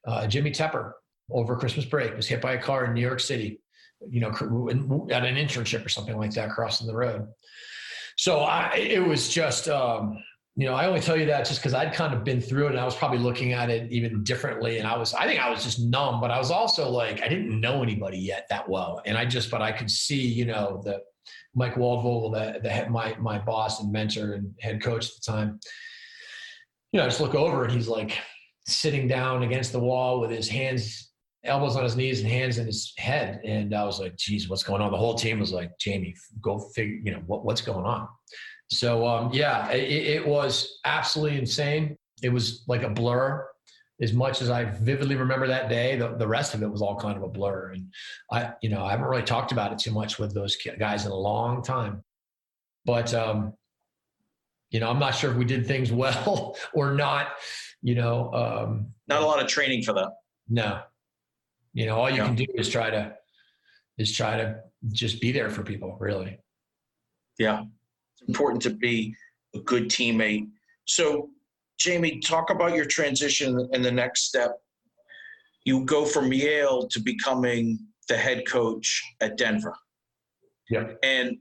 [0.06, 0.92] uh, Jimmy Tepper,
[1.30, 3.60] over Christmas break, was hit by a car in New York City,
[4.08, 7.26] you know, at an internship or something like that, crossing the road.
[8.16, 10.22] So I, it was just, um,
[10.58, 12.70] you know, I only tell you that just because I'd kind of been through it
[12.70, 14.78] and I was probably looking at it even differently.
[14.78, 17.28] And I was, I think I was just numb, but I was also like, I
[17.28, 19.02] didn't know anybody yet that well.
[19.04, 21.02] And I just, but I could see, you know, the
[21.54, 25.60] Mike Waldvogel, the, the my, my boss and mentor and head coach at the time,
[26.92, 28.16] you know, I just look over and he's like
[28.66, 31.12] sitting down against the wall with his hands,
[31.46, 33.40] elbows on his knees and hands in his head.
[33.44, 34.90] And I was like, geez, what's going on?
[34.90, 38.08] The whole team was like, Jamie, go figure, you know, what, what's going on?
[38.68, 41.96] So um, yeah, it, it, was absolutely insane.
[42.22, 43.46] It was like a blur.
[44.00, 46.96] As much as I vividly remember that day, the, the rest of it was all
[46.96, 47.70] kind of a blur.
[47.70, 47.86] And
[48.30, 51.12] I, you know, I haven't really talked about it too much with those guys in
[51.12, 52.02] a long time.
[52.84, 53.54] But um,
[54.70, 57.28] you know, I'm not sure if we did things well or not.
[57.82, 60.10] You know, um, not a lot of training for that.
[60.48, 60.80] No,
[61.76, 62.26] you know, all you Yeah.
[62.26, 63.14] can do is try to
[63.98, 64.62] is try to
[64.92, 65.96] just be there for people.
[66.00, 66.38] Really.
[67.38, 67.64] Yeah.
[68.12, 69.14] It's important to be
[69.54, 70.48] a good teammate.
[70.86, 71.30] So,
[71.78, 74.52] Jamie, talk about your transition and the next step.
[75.64, 78.88] You go from Yale to becoming the head coach
[79.20, 79.76] at Denver.
[80.70, 80.92] Yeah.
[81.02, 81.38] And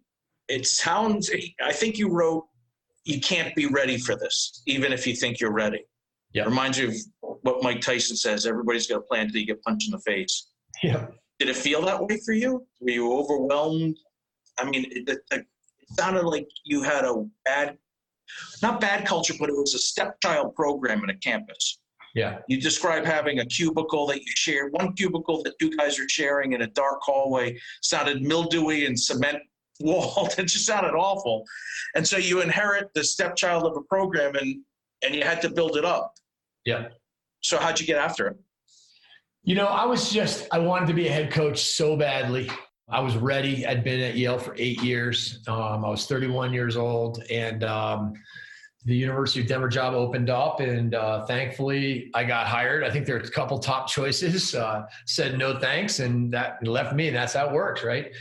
[0.50, 2.46] it sounds, I think you wrote,
[3.06, 5.84] you can't be ready for this, even if you think you're ready.
[6.34, 6.44] Yeah.
[6.46, 6.96] Reminds you of
[7.42, 10.48] what Mike Tyson says everybody's got a plan until you get punched in the face.
[10.84, 11.08] Yeah.
[11.40, 12.66] Did it feel that way for you?
[12.80, 13.98] Were you overwhelmed?
[14.58, 15.46] I mean, it, it, it
[15.98, 17.78] sounded like you had a bad,
[18.62, 21.80] not bad culture, but it was a stepchild program in a campus.
[22.16, 22.40] Yeah.
[22.48, 26.54] You describe having a cubicle that you shared, one cubicle that two guys are sharing
[26.54, 29.40] in a dark hallway sounded mildewy and cement
[29.82, 30.34] walled.
[30.38, 31.44] It just sounded awful.
[31.96, 34.62] And so you inherit the stepchild of a program and,
[35.04, 36.14] and you had to build it up.
[36.66, 36.88] Yeah.
[37.46, 38.38] So how'd you get after it?
[39.44, 42.50] You know, I was just, I wanted to be a head coach so badly.
[42.90, 43.68] I was ready.
[43.68, 45.44] I'd been at Yale for eight years.
[45.48, 48.14] Um, I was 31 years old, and um,
[48.86, 52.84] the University of Denver job opened up, and uh, thankfully I got hired.
[52.84, 54.56] I think there were a couple top choices.
[54.56, 57.10] Uh, said no thanks, and that left me.
[57.10, 58.12] And that's how it works, right?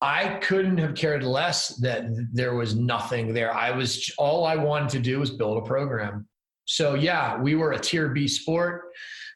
[0.00, 3.54] I couldn't have cared less that there was nothing there.
[3.54, 6.26] I was all I wanted to do was build a program.
[6.64, 8.92] So yeah, we were a tier B sport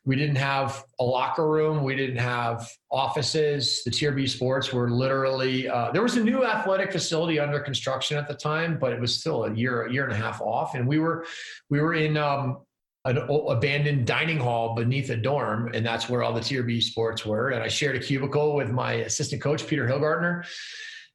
[0.06, 1.82] we didn't have a locker room.
[1.82, 3.82] We didn't have offices.
[3.84, 8.16] The tier B Sports were literally uh, there was a new athletic facility under construction
[8.16, 10.76] at the time, but it was still a year, a year and a half off.
[10.76, 11.26] And we were
[11.70, 12.58] we were in um,
[13.04, 17.26] an abandoned dining hall beneath a dorm, and that's where all the tier B Sports
[17.26, 17.50] were.
[17.50, 20.44] And I shared a cubicle with my assistant coach Peter Hillgardner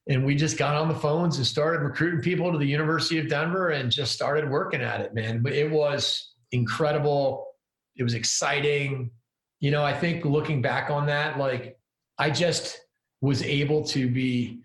[0.07, 3.29] and we just got on the phones and started recruiting people to the University of
[3.29, 5.41] Denver and just started working at it, man.
[5.41, 7.47] But it was incredible.
[7.95, 9.11] It was exciting.
[9.59, 11.77] You know, I think looking back on that, like
[12.17, 12.79] I just
[13.21, 14.61] was able to be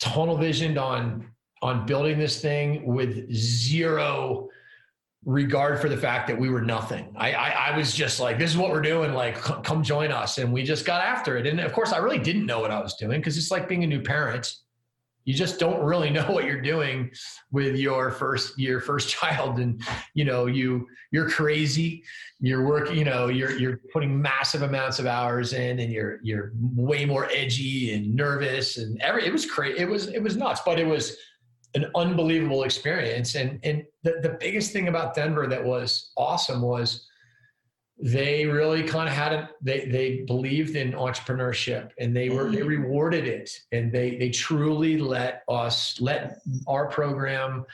[0.00, 1.28] tunnel visioned on
[1.62, 4.48] on building this thing with zero
[5.24, 7.10] regard for the fact that we were nothing.
[7.16, 9.14] I, I, I was just like, this is what we're doing.
[9.14, 10.36] Like, come join us.
[10.36, 11.46] And we just got after it.
[11.46, 13.82] And of course, I really didn't know what I was doing because it's like being
[13.82, 14.54] a new parent
[15.24, 17.10] you just don't really know what you're doing
[17.50, 19.58] with your first your first child.
[19.58, 19.82] And
[20.14, 22.02] you know you you're crazy.
[22.40, 26.52] You're working you know you're you're putting massive amounts of hours in and you're you're
[26.74, 30.60] way more edgy and nervous and every it was crazy it was it was nuts
[30.64, 31.16] but it was
[31.74, 33.34] an unbelievable experience.
[33.34, 37.06] And and the, the biggest thing about denver that was awesome was
[38.00, 42.58] they really kind of had it they they believed in entrepreneurship and they were they
[42.58, 42.66] mm.
[42.66, 43.50] rewarded it.
[43.70, 47.64] And they they truly let us let our program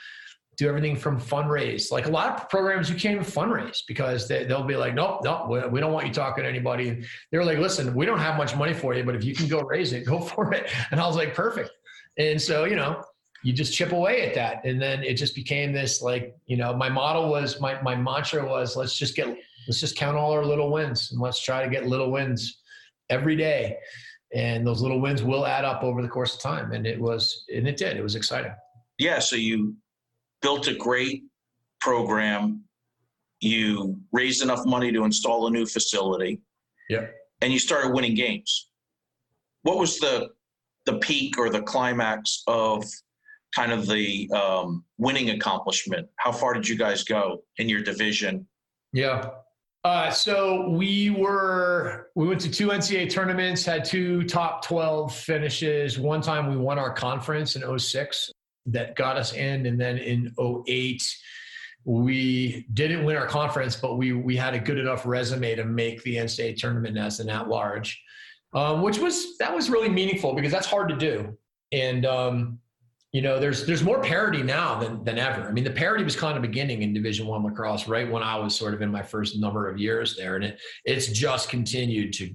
[0.57, 1.91] do everything from fundraise.
[1.91, 5.21] Like a lot of programs you can't even fundraise because they, they'll be like nope
[5.23, 6.89] nope we don't want you talking to anybody.
[6.89, 9.47] And they're like listen we don't have much money for you but if you can
[9.47, 10.71] go raise it go for it.
[10.91, 11.71] And i was like perfect.
[12.17, 13.03] And so you know
[13.43, 14.63] you just chip away at that.
[14.65, 18.45] And then it just became this like you know my model was my, my mantra
[18.47, 19.35] was let's just get
[19.67, 22.61] let's just count all our little wins and let's try to get little wins
[23.09, 23.77] every day.
[24.33, 26.71] And those little wins will add up over the course of time.
[26.71, 27.97] And it was, and it did.
[27.97, 28.53] It was exciting.
[28.97, 29.19] Yeah.
[29.19, 29.75] So you
[30.41, 31.23] built a great
[31.81, 32.63] program.
[33.39, 36.41] You raised enough money to install a new facility.
[36.89, 37.07] Yeah.
[37.41, 38.69] And you started winning games.
[39.63, 40.29] What was the
[40.85, 42.83] the peak or the climax of
[43.55, 46.07] kind of the um, winning accomplishment?
[46.17, 48.47] How far did you guys go in your division?
[48.93, 49.29] Yeah.
[49.83, 55.97] Uh, so we were we went to two NCAA tournaments, had two top 12 finishes.
[55.97, 58.31] One time we won our conference in 06
[58.67, 61.01] that got us in, and then in 08
[61.83, 66.03] we didn't win our conference, but we we had a good enough resume to make
[66.03, 67.99] the NCAA tournament as an at large,
[68.53, 71.35] um, which was that was really meaningful because that's hard to do.
[71.71, 72.59] And um,
[73.11, 75.47] you know, there's there's more parity now than than ever.
[75.47, 78.37] I mean, the parity was kind of beginning in Division One lacrosse right when I
[78.37, 82.13] was sort of in my first number of years there, and it it's just continued
[82.13, 82.33] to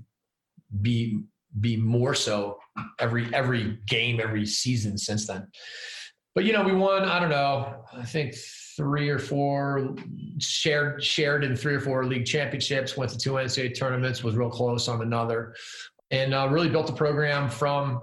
[0.82, 1.20] be
[1.60, 2.58] be more so
[2.98, 5.46] every every game, every season since then.
[6.34, 7.04] But you know, we won.
[7.04, 7.82] I don't know.
[7.94, 8.34] I think
[8.76, 9.96] three or four
[10.38, 12.98] shared shared in three or four league championships.
[12.98, 14.22] Went to two NCAA tournaments.
[14.22, 15.54] Was real close on another,
[16.10, 18.02] and uh, really built the program from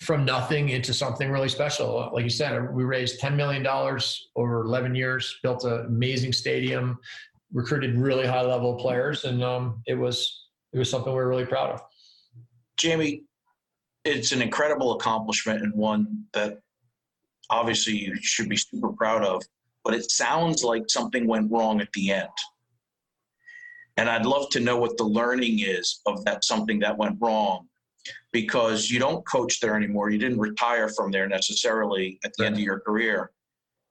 [0.00, 2.10] from nothing into something really special.
[2.12, 3.66] Like you said, we raised $10 million
[4.34, 6.98] over 11 years, built an amazing stadium,
[7.52, 9.24] recruited really high level players.
[9.24, 11.82] And um, it was, it was something we were really proud of.
[12.78, 13.24] Jamie,
[14.04, 16.60] it's an incredible accomplishment and one that
[17.50, 19.42] obviously you should be super proud of,
[19.84, 22.28] but it sounds like something went wrong at the end.
[23.98, 27.66] And I'd love to know what the learning is of that something that went wrong
[28.32, 30.10] because you don't coach there anymore.
[30.10, 32.46] You didn't retire from there necessarily at the right.
[32.48, 33.30] end of your career.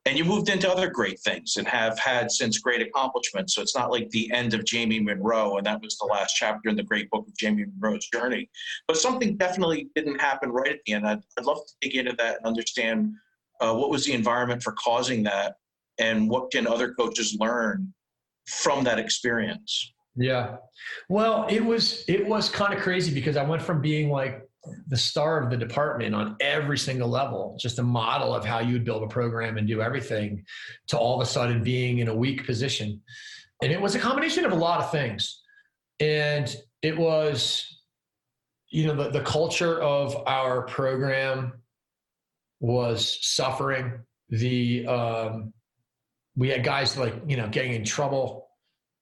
[0.05, 3.53] And you moved into other great things and have had since great accomplishments.
[3.53, 6.69] So it's not like the end of Jamie Munro and that was the last chapter
[6.69, 8.49] in the great book of Jamie Munro's journey.
[8.87, 11.05] But something definitely didn't happen right at the end.
[11.05, 13.13] I'd, I'd love to dig into that and understand
[13.59, 15.57] uh, what was the environment for causing that
[15.99, 17.93] and what can other coaches learn
[18.47, 19.93] from that experience.
[20.19, 20.57] Yeah.
[21.07, 24.41] Well, it was it was kind of crazy because I went from being like
[24.87, 28.73] the star of the department on every single level, just a model of how you
[28.73, 30.43] would build a program and do everything,
[30.89, 33.01] to all of a sudden being in a weak position.
[33.63, 35.41] And it was a combination of a lot of things.
[36.01, 37.79] And it was,
[38.69, 41.53] you know, the, the culture of our program
[42.59, 43.99] was suffering.
[44.29, 45.53] The um,
[46.35, 48.48] we had guys like, you know, getting in trouble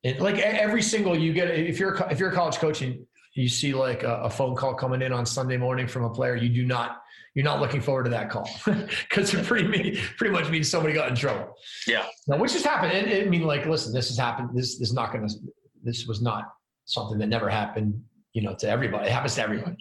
[0.08, 3.50] and like every single you get, if you're if you're a college coach and you
[3.50, 6.50] see like a, a phone call coming in on Sunday morning from a player, you
[6.50, 7.02] do not
[7.36, 11.10] you're not looking forward to that call because it pretty pretty much means somebody got
[11.10, 11.54] in trouble.
[11.86, 12.06] Yeah.
[12.26, 12.94] Now, which has happened.
[12.94, 14.52] And, I mean, like, listen, this has happened.
[14.54, 15.36] This, this is not going to.
[15.84, 16.46] This was not
[16.86, 18.02] something that never happened.
[18.32, 19.08] You know, to everybody.
[19.08, 19.76] It happens to everyone.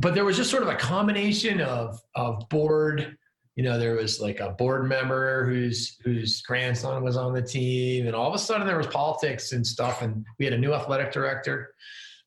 [0.00, 3.18] But there was just sort of a combination of of board
[3.58, 8.06] you know, there was like a board member whose whose grandson was on the team,
[8.06, 10.00] and all of a sudden there was politics and stuff.
[10.00, 11.74] And we had a new athletic director,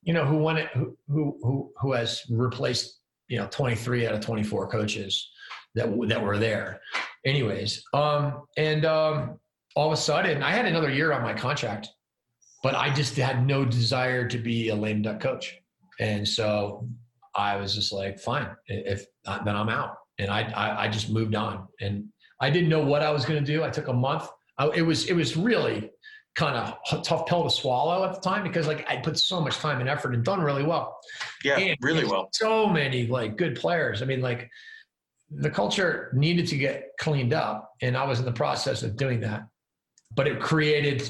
[0.03, 4.19] you know, who won it, who who who has replaced you know 23 out of
[4.19, 5.31] 24 coaches
[5.73, 6.81] that that were there.
[7.25, 9.39] Anyways, um, and um,
[9.77, 11.87] all of a sudden I had another year on my contract,
[12.61, 15.57] but I just had no desire to be a lame duck coach,
[15.97, 16.89] and so
[17.33, 19.05] I was just like, fine, if
[19.45, 22.05] then I'm out and I, I, I just moved on and
[22.39, 23.63] I didn't know what I was going to do.
[23.63, 24.27] I took a month.
[24.57, 25.91] I, it was it was really
[26.35, 29.41] kind of a tough pill to swallow at the time because like I put so
[29.41, 30.97] much time and effort and done really well.
[31.43, 32.29] Yeah, and really well.
[32.33, 34.01] So many like good players.
[34.01, 34.49] I mean, like
[35.29, 39.21] the culture needed to get cleaned up, and I was in the process of doing
[39.21, 39.47] that.
[40.15, 41.09] But it created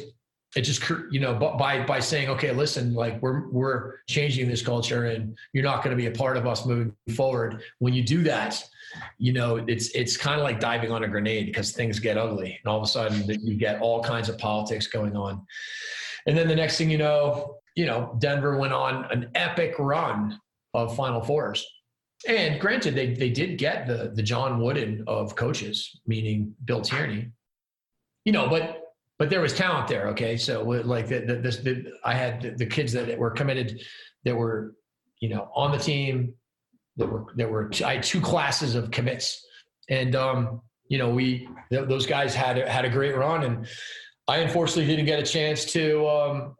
[0.55, 0.81] it just
[1.11, 5.63] you know by by saying okay listen like we're we're changing this culture and you're
[5.63, 8.61] not going to be a part of us moving forward when you do that
[9.17, 12.59] you know it's it's kind of like diving on a grenade because things get ugly
[12.63, 15.45] and all of a sudden you get all kinds of politics going on.
[16.27, 20.39] And then the next thing you know you know denver went on an epic run
[20.73, 21.65] of final fours.
[22.27, 27.31] And granted they they did get the the john wooden of coaches meaning bill tierney.
[28.25, 28.80] You know but
[29.21, 30.07] but there was talent there.
[30.07, 33.79] Okay, so like the, the, this, the, I had the, the, kids that were committed,
[34.23, 34.73] that were,
[35.19, 36.33] you know, on the team.
[36.97, 39.45] That were there were I had two classes of commits,
[39.91, 43.67] and um, you know we those guys had had a great run, and
[44.27, 46.55] I unfortunately didn't get a chance to um,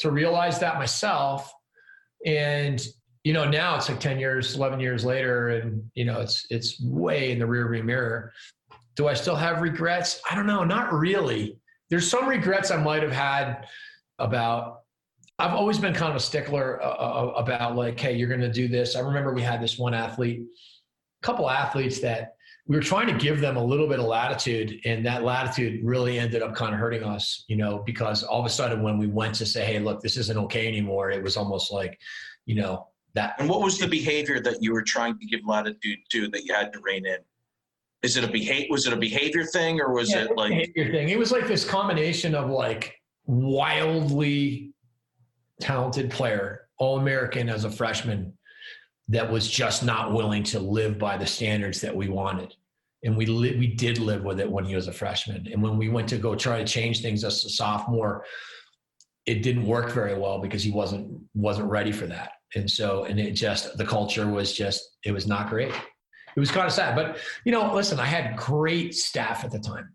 [0.00, 1.52] to realize that myself,
[2.26, 2.84] and
[3.22, 6.82] you know now it's like 10 years 11 years later and you know it's it's
[6.82, 8.32] way in the rearview mirror
[8.96, 11.56] do i still have regrets i don't know not really
[11.92, 13.66] there's some regrets I might have had
[14.18, 14.80] about.
[15.38, 18.50] I've always been kind of a stickler uh, uh about like, hey, you're going to
[18.50, 18.96] do this.
[18.96, 22.36] I remember we had this one athlete, a couple athletes that
[22.66, 26.18] we were trying to give them a little bit of latitude, and that latitude really
[26.18, 29.06] ended up kind of hurting us, you know, because all of a sudden when we
[29.06, 31.98] went to say, hey, look, this isn't okay anymore, it was almost like,
[32.46, 33.34] you know, that.
[33.38, 36.54] And what was the behavior that you were trying to give latitude to that you
[36.54, 37.18] had to rein in?
[38.02, 38.66] Is it a behavior?
[38.70, 41.08] Was it a behavior thing, or was yeah, it like behavior thing?
[41.08, 42.96] It was like this combination of like
[43.26, 44.72] wildly
[45.60, 48.32] talented player, all American as a freshman,
[49.08, 52.54] that was just not willing to live by the standards that we wanted.
[53.04, 55.48] And we li- we did live with it when he was a freshman.
[55.52, 58.24] And when we went to go try to change things as a sophomore,
[59.26, 62.32] it didn't work very well because he wasn't wasn't ready for that.
[62.56, 65.72] And so, and it just the culture was just it was not great
[66.36, 66.94] it was kind of sad.
[66.94, 69.94] But you know, listen, I had great staff at the time.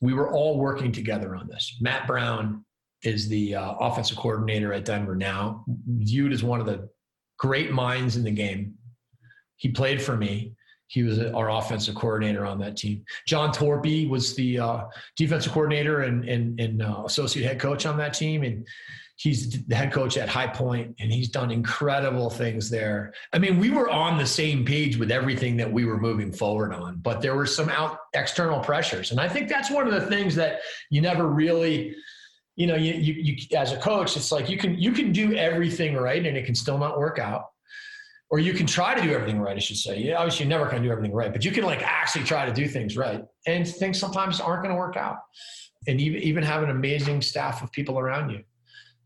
[0.00, 1.78] We were all working together on this.
[1.80, 2.64] Matt Brown
[3.02, 6.88] is the uh, offensive coordinator at Denver now, viewed as one of the
[7.38, 8.74] great minds in the game.
[9.56, 10.52] He played for me.
[10.88, 13.04] He was our offensive coordinator on that team.
[13.26, 14.84] Jon Torpy was the uh,
[15.16, 18.44] defensive coordinator and, and, and uh, associate head coach on that team.
[18.44, 18.66] And
[19.16, 23.12] he's the head coach at High Point, and he's done incredible things there.
[23.32, 26.72] I mean, we were on the same page with everything that we were moving forward
[26.72, 30.06] on, but there were some out external pressures, and I think that's one of the
[30.06, 30.60] things that
[30.90, 31.94] you never really.
[32.58, 35.34] You know, you, you, you as a coach, it's like you can you can do
[35.34, 37.50] everything right, and it can still not work out
[38.30, 39.98] or you can try to do everything right, I should say.
[39.98, 42.66] Yeah, obviously, never to do everything right, but you can like actually try to do
[42.66, 43.22] things right.
[43.46, 45.18] And things sometimes aren't going to work out.
[45.86, 48.42] And even, even have an amazing staff of people around you.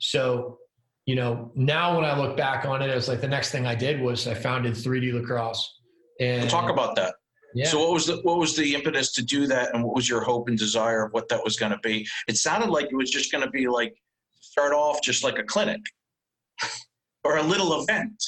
[0.01, 0.59] So,
[1.07, 3.74] you know, now when I look back on it, it's like the next thing I
[3.74, 5.78] did was I founded 3D lacrosse.
[6.20, 7.14] And we'll talk about that.
[7.55, 7.66] Yeah.
[7.66, 10.20] So what was the what was the impetus to do that, and what was your
[10.20, 12.07] hope and desire of what that was going to be?
[12.28, 13.94] It sounded like it was just going to be like
[14.40, 15.80] start off just like a clinic
[17.24, 18.22] or a little event,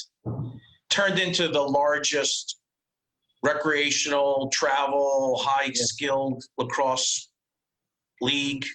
[0.89, 2.59] turned into the largest
[3.43, 7.29] recreational travel high skilled lacrosse
[8.21, 8.65] league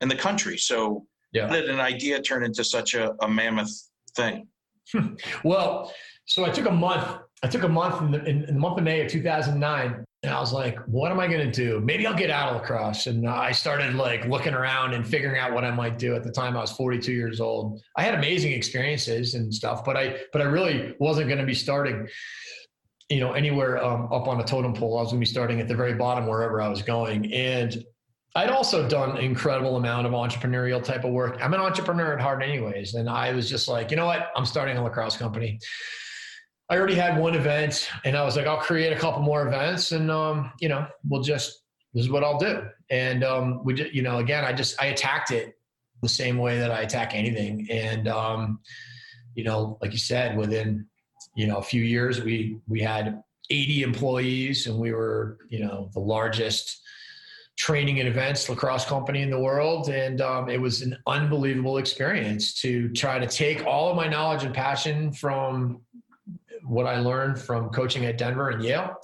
[0.00, 0.56] in the country.
[0.56, 1.48] So yeah.
[1.48, 4.46] How did an idea turn into such a, a mammoth thing?
[5.44, 5.92] well,
[6.26, 7.18] so I took a month.
[7.42, 10.32] I took a month in the, in, in the month of May of 2009, and
[10.32, 11.80] I was like, "What am I going to do?
[11.80, 15.52] Maybe I'll get out of lacrosse." And I started like looking around and figuring out
[15.52, 16.14] what I might do.
[16.14, 17.82] At the time, I was 42 years old.
[17.96, 21.54] I had amazing experiences and stuff, but I but I really wasn't going to be
[21.54, 22.06] starting
[23.10, 25.60] you know anywhere um, up on a totem pole i was going to be starting
[25.60, 27.84] at the very bottom wherever i was going and
[28.36, 31.38] I'd also done incredible amount of entrepreneurial type of work.
[31.40, 34.30] I'm an entrepreneur at heart, anyways, and I was just like, you know what?
[34.34, 35.60] I'm starting a lacrosse company.
[36.68, 39.92] I already had one event, and I was like, I'll create a couple more events,
[39.92, 41.62] and um, you know, we'll just
[41.92, 42.62] this is what I'll do.
[42.90, 45.54] And um, we just, you know, again, I just I attacked it
[46.02, 48.58] the same way that I attack anything, and um,
[49.36, 50.86] you know, like you said, within
[51.36, 55.90] you know a few years, we we had 80 employees, and we were, you know,
[55.92, 56.80] the largest
[57.56, 59.88] training and events lacrosse company in the world.
[59.88, 64.44] And um, it was an unbelievable experience to try to take all of my knowledge
[64.44, 65.80] and passion from
[66.64, 68.96] what I learned from coaching at Denver and Yale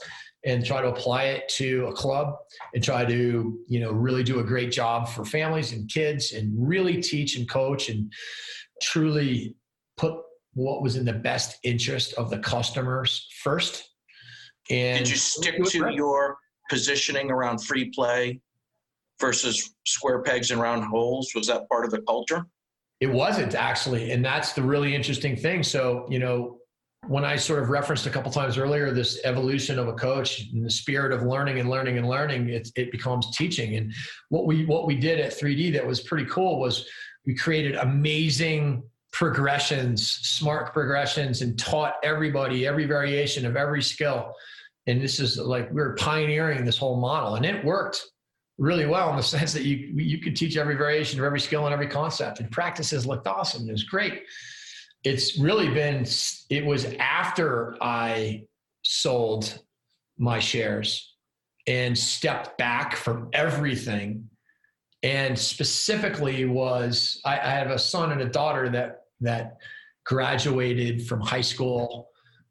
[0.44, 2.34] and try to apply it to a club
[2.74, 6.52] and try to you know really do a great job for families and kids and
[6.56, 8.10] really teach and coach and
[8.82, 9.54] truly
[9.96, 10.14] put
[10.54, 13.90] what was in the best interest of the customers first
[14.70, 15.94] and did you stick to right.
[15.94, 16.38] your
[16.70, 18.40] positioning around free play
[19.20, 22.46] versus square pegs and round holes was that part of the culture
[23.00, 26.60] it wasn't actually and that's the really interesting thing so you know
[27.06, 30.64] when I sort of referenced a couple times earlier this evolution of a coach and
[30.64, 33.76] the spirit of learning and learning and learning, it, it becomes teaching.
[33.76, 33.92] And
[34.28, 36.86] what we what we did at 3D that was pretty cool was
[37.26, 44.34] we created amazing progressions, smart progressions, and taught everybody every variation of every skill.
[44.86, 48.02] And this is like we are pioneering this whole model, and it worked
[48.58, 51.66] really well in the sense that you you could teach every variation of every skill
[51.66, 53.68] and every concept, and practices looked awesome.
[53.68, 54.22] It was great
[55.04, 56.04] it's really been
[56.50, 58.42] it was after i
[58.82, 59.58] sold
[60.18, 61.16] my shares
[61.66, 64.28] and stepped back from everything
[65.02, 69.56] and specifically was I, I, have a son and a daughter that that
[70.04, 72.08] graduated from high school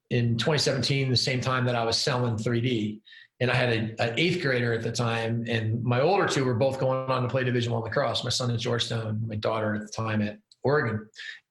[0.10, 3.00] in 2017 the same time that i was selling 3d
[3.40, 6.56] and i had a, an eighth grader at the time and my older two were
[6.56, 9.82] both going on to play division one lacrosse my son at georgetown my daughter at
[9.82, 11.08] the time at oregon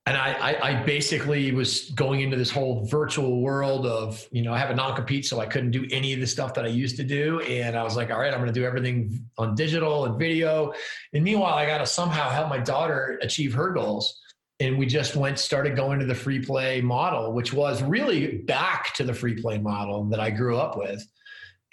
[0.09, 4.55] and I, I, I, basically was going into this whole virtual world of, you know,
[4.55, 6.97] I have a non-compete, so I couldn't do any of the stuff that I used
[6.97, 7.41] to do.
[7.41, 10.73] And I was like, all right, I'm going to do everything on digital and video.
[11.13, 14.19] And meanwhile, I got to somehow help my daughter achieve her goals.
[14.61, 18.93] And we just went, started going to the free play model, which was really back
[18.95, 21.07] to the free play model that I grew up with.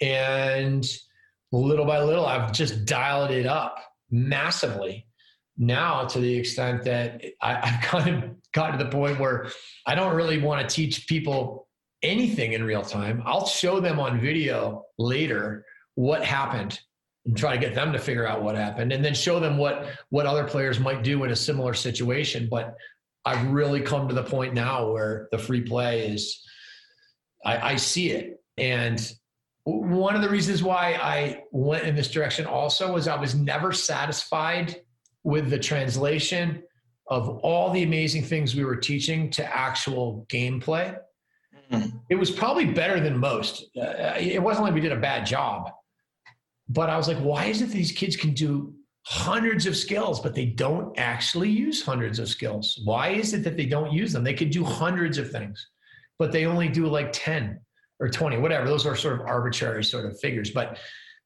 [0.00, 0.86] And
[1.50, 3.78] little by little, I've just dialed it up
[4.10, 5.06] massively
[5.58, 9.48] now to the extent that I, have kind of gotten to the point where
[9.86, 11.68] I don't really want to teach people
[12.02, 13.22] anything in real time.
[13.24, 15.64] I'll show them on video later
[15.94, 16.78] what happened
[17.26, 19.86] and try to get them to figure out what happened and then show them what
[20.10, 22.48] what other players might do in a similar situation.
[22.50, 22.74] But
[23.24, 26.42] I've really come to the point now where the free play is
[27.44, 28.40] I, I see it.
[28.56, 29.00] And
[29.64, 33.72] one of the reasons why I went in this direction also was I was never
[33.72, 34.82] satisfied
[35.24, 36.62] with the translation
[37.08, 40.96] of all the amazing things we were teaching to actual gameplay.
[41.70, 41.96] Mm-hmm.
[42.10, 43.66] It was probably better than most.
[43.76, 45.70] Uh, it wasn't like we did a bad job,
[46.68, 50.34] but I was like, why is it these kids can do hundreds of skills, but
[50.34, 52.80] they don't actually use hundreds of skills?
[52.84, 54.24] Why is it that they don't use them?
[54.24, 55.68] They could do hundreds of things,
[56.18, 57.60] but they only do like 10
[58.00, 58.66] or 20, whatever.
[58.66, 60.50] Those are sort of arbitrary sort of figures.
[60.50, 60.78] But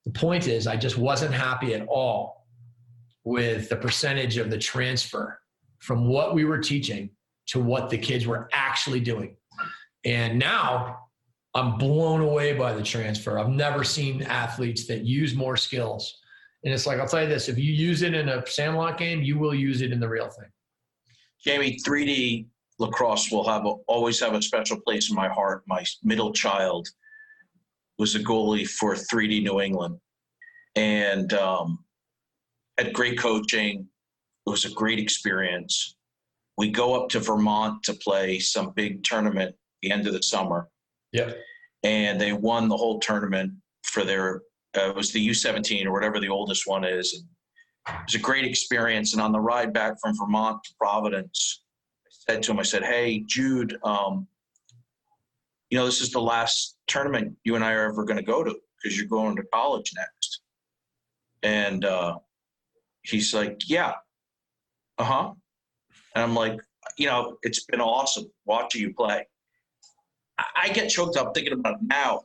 [0.05, 2.45] the point is, I just wasn't happy at all
[3.23, 5.39] with the percentage of the transfer
[5.79, 7.09] from what we were teaching
[7.47, 9.35] to what the kids were actually doing.
[10.05, 10.99] And now
[11.53, 13.37] I'm blown away by the transfer.
[13.37, 16.19] I've never seen athletes that use more skills.
[16.63, 19.21] And it's like, I'll tell you this if you use it in a sandlot game,
[19.21, 20.49] you will use it in the real thing.
[21.43, 22.45] Jamie, 3D
[22.79, 25.63] lacrosse will have a, always have a special place in my heart.
[25.67, 26.87] My middle child
[27.97, 29.97] was a goalie for 3D New England.
[30.75, 31.79] And um,
[32.77, 33.87] had great coaching.
[34.47, 35.95] It was a great experience.
[36.57, 40.23] We go up to Vermont to play some big tournament at the end of the
[40.23, 40.67] summer.
[41.11, 41.31] Yeah.
[41.83, 43.53] And they won the whole tournament
[43.83, 44.43] for their,
[44.77, 47.13] uh, it was the U17 or whatever the oldest one is.
[47.13, 49.13] And it was a great experience.
[49.13, 51.63] And on the ride back from Vermont to Providence,
[52.05, 54.27] I said to him, I said, Hey, Jude, um,
[55.69, 58.43] you know, this is the last tournament you and I are ever going to go
[58.43, 60.41] to because you're going to college next.
[61.43, 62.19] And uh,
[63.03, 63.93] he's like, yeah,
[64.97, 65.31] uh huh.
[66.13, 66.59] And I'm like,
[66.97, 69.25] you know, it's been awesome watching you play.
[70.37, 72.21] I, get choked up thinking about it now.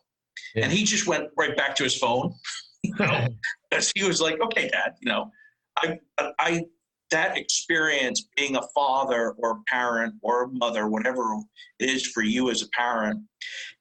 [0.55, 0.65] Yeah.
[0.65, 2.35] And he just went right back to his phone.
[2.83, 3.27] You know,
[3.69, 5.31] because he was like, okay, dad, you know,
[5.77, 5.99] I,
[6.39, 6.65] I,
[7.11, 11.25] that experience being a father or a parent or a mother, whatever
[11.81, 13.23] it is for you as a parent,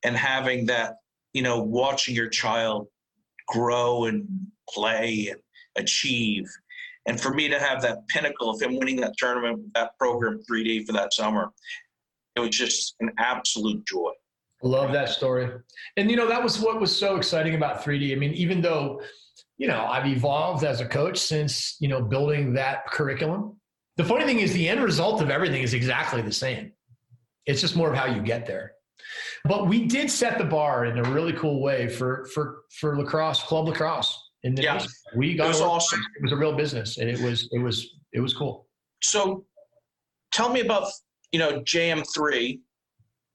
[0.04, 0.96] and having that,
[1.34, 2.88] you know, watching your child
[3.48, 4.28] grow and
[4.68, 5.40] play and
[5.76, 6.48] achieve
[7.06, 10.42] and for me to have that pinnacle of him winning that tournament with that program
[10.50, 11.52] 3D for that summer,
[12.36, 14.12] it was just an absolute joy.
[14.64, 15.50] Love that story.
[15.98, 18.12] And, you know, that was what was so exciting about 3D.
[18.12, 19.02] I mean, even though,
[19.58, 23.60] you know, I've evolved as a coach since, you know, building that curriculum.
[23.98, 26.72] The funny thing is, the end result of everything is exactly the same.
[27.46, 28.74] It's just more of how you get there.
[29.46, 33.44] But we did set the bar in a really cool way for for for lacrosse,
[33.44, 34.20] club lacrosse.
[34.44, 34.74] In the Yeah.
[34.74, 34.90] nation.
[35.16, 36.00] we got It was awesome.
[36.18, 38.68] It was a real business, and it was it was it was cool.
[39.04, 39.46] So
[40.34, 40.88] tell me about,
[41.36, 42.62] you know, JM3.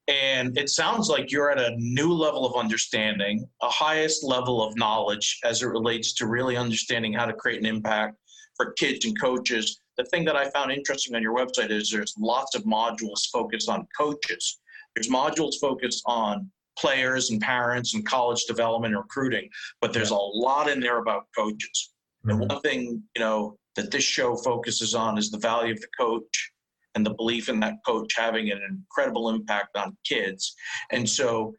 [0.09, 4.75] And it sounds like you're at a new level of understanding, a highest level of
[4.75, 8.17] knowledge as it relates to really understanding how to create an impact
[8.57, 9.83] for kids and coaches.
[9.99, 13.69] The thing that I found interesting on your website is there's lots of modules focused
[13.69, 14.61] on coaches.
[14.95, 19.51] There's modules focused on players and parents and college development and recruiting,
[19.83, 21.93] but there's a lot in there about coaches.
[22.25, 22.49] And mm-hmm.
[22.49, 26.51] one thing, you know, that this show focuses on is the value of the coach
[26.95, 30.55] and the belief in that coach having an incredible impact on kids.
[30.91, 31.55] And so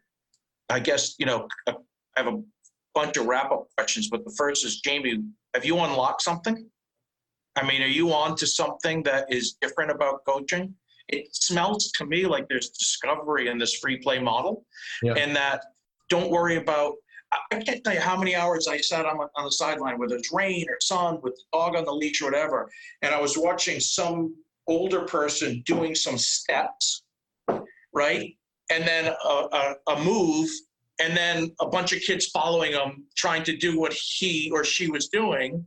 [0.68, 1.74] I guess, you know, I
[2.16, 2.42] have a
[2.94, 5.22] bunch of wrap up questions, but the first is Jamie,
[5.54, 6.66] have you unlocked something?
[7.56, 10.74] I mean, are you on to something that is different about coaching?
[11.08, 14.64] It smells to me like there's discovery in this free play model
[15.02, 15.14] Yeah.
[15.14, 15.64] and that
[16.08, 16.94] don't worry about
[17.32, 20.16] I- I can't tell you how many hours I sat on, on the sideline, whether
[20.16, 22.70] it's rain or sun, with the dog on the leash or whatever,
[23.00, 24.36] and I was watching some
[24.68, 27.02] older person doing some steps,
[27.92, 28.36] right?
[28.70, 30.48] And then a, a, a move,
[31.00, 34.88] and then a bunch of kids following him, trying to do what he or she
[34.90, 35.66] was doing.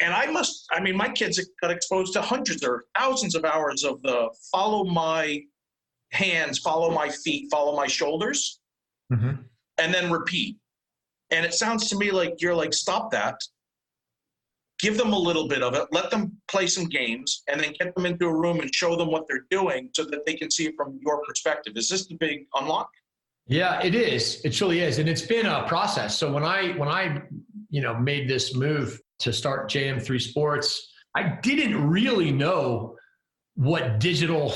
[0.00, 3.84] And I must, I mean, my kids got exposed to hundreds or thousands of hours
[3.84, 5.40] of the follow my
[6.12, 8.60] hands, follow my feet, follow my shoulders
[9.12, 9.44] Mhm.
[9.78, 10.56] and then repeat.
[11.30, 13.36] And it sounds to me like you're like, stop that.
[14.80, 15.86] Give them a little bit of it.
[15.92, 19.10] Let them play some games and then get them into a room and show them
[19.10, 21.74] what they're doing so that they can see it from your perspective.
[21.76, 22.88] Is this the big unlock?
[23.46, 24.40] Yeah, it is.
[24.44, 26.16] It truly is, and it's been a process.
[26.16, 27.22] So when I when I
[27.68, 32.96] you know made this move to start JM3 Sports, I didn't really know
[33.54, 34.50] what digital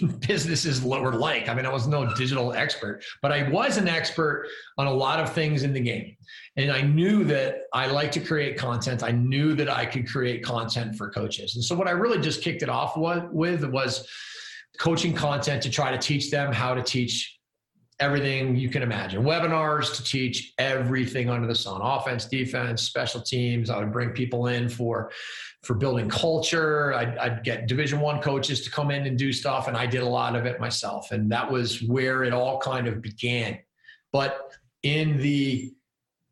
[0.26, 1.48] businesses were like.
[1.48, 5.20] I mean, I was no digital expert, but I was an expert on a lot
[5.20, 6.16] of things in the game.
[6.56, 9.02] And I knew that I like to create content.
[9.02, 11.54] I knew that I could create content for coaches.
[11.54, 14.08] And so what I really just kicked it off with was
[14.78, 17.37] coaching content to try to teach them how to teach
[18.00, 19.22] everything you can imagine.
[19.22, 23.70] Webinars to teach everything under the sun offense defense special teams.
[23.70, 25.10] I would bring people in for
[25.62, 26.94] for building culture.
[26.94, 30.02] I'd, I'd get division one coaches to come in and do stuff and i did
[30.02, 31.10] a lot of it myself.
[31.10, 33.58] And that was where it all kind of began.
[34.12, 35.72] But in the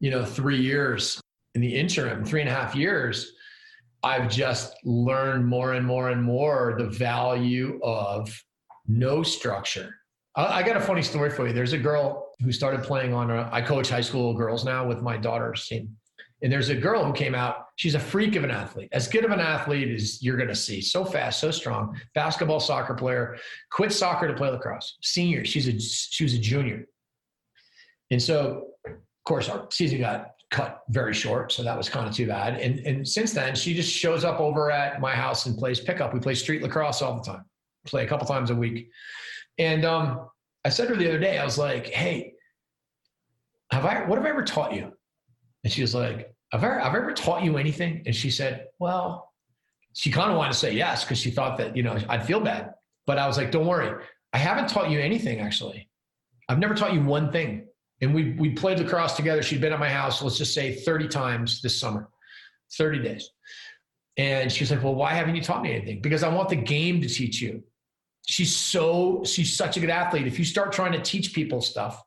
[0.01, 1.21] you know three years
[1.55, 3.33] in the interim three and a half years
[4.03, 8.43] i've just learned more and more and more the value of
[8.87, 9.95] no structure
[10.37, 11.55] I got a funny story for you.
[11.55, 13.31] There's a girl who started playing on.
[13.31, 15.97] A, I coach high school girls now with my daughter's team,
[16.43, 17.69] and there's a girl who came out.
[17.77, 20.55] She's a freak of an athlete, as good of an athlete as you're going to
[20.55, 20.83] see.
[20.83, 21.99] So fast, so strong.
[22.15, 23.39] Basketball, soccer player.
[23.71, 24.99] Quit soccer to play lacrosse.
[25.03, 25.45] Senior.
[25.47, 26.87] She's a she was a junior,
[28.11, 28.93] and so of
[29.25, 32.61] course our season got cut very short, so that was kind of too bad.
[32.61, 36.13] And and since then, she just shows up over at my house and plays pickup.
[36.13, 37.47] We play street lacrosse all the time.
[37.87, 38.91] Play a couple times a week.
[39.59, 40.29] And um,
[40.65, 42.35] I said to her the other day, I was like, "Hey,
[43.71, 44.05] have I?
[44.05, 44.93] What have I ever taught you?"
[45.65, 46.83] And she was like, "Have I?
[46.83, 49.33] Have I ever taught you anything?" And she said, "Well,"
[49.95, 52.41] she kind of wanted to say yes because she thought that you know I'd feel
[52.41, 52.75] bad.
[53.07, 55.89] But I was like, "Don't worry, I haven't taught you anything actually.
[56.49, 57.67] I've never taught you one thing."
[58.03, 59.43] And we we played lacrosse together.
[59.43, 62.11] She'd been at my house, let's just say, thirty times this summer,
[62.77, 63.31] thirty days.
[64.19, 66.57] And she was like, "Well, why haven't you taught me anything?" Because I want the
[66.57, 67.63] game to teach you
[68.27, 70.27] she's so she's such a good athlete.
[70.27, 72.03] If you start trying to teach people stuff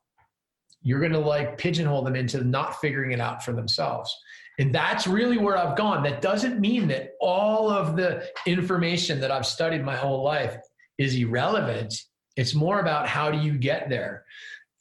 [0.82, 4.16] you're going to like pigeonhole them into not figuring it out for themselves.
[4.60, 6.04] And that's really where i've gone.
[6.04, 10.58] That doesn't mean that all of the information that i've studied my whole life
[10.98, 11.94] is irrelevant.
[12.36, 14.26] It's more about how do you get there.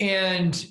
[0.01, 0.64] And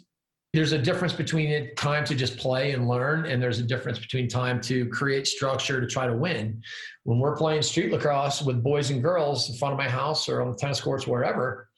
[0.53, 4.27] there's a difference between time to just play and learn, and there's a difference between
[4.27, 6.61] time to create structure to try to win.
[7.07, 10.41] When we're playing street lacrosse with boys and girls in front of my house or
[10.41, 11.69] on the tennis courts, wherever,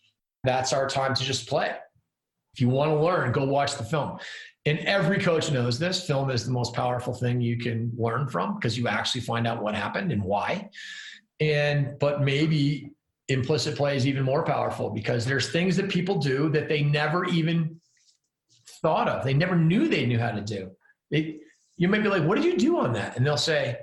[0.44, 1.72] that's our time to just play.
[2.56, 4.18] If you want to learn, go watch the film.
[4.66, 6.08] And every coach knows this.
[6.08, 9.62] Film is the most powerful thing you can learn from because you actually find out
[9.62, 10.68] what happened and why.
[11.40, 12.90] And but maybe
[13.28, 17.26] implicit play is even more powerful because there's things that people do that they never
[17.26, 17.80] even
[18.82, 19.24] thought of.
[19.24, 20.72] They never knew they knew how to do.
[21.12, 21.38] They,
[21.78, 23.78] you might be like, "What did you do on that?" And they'll say,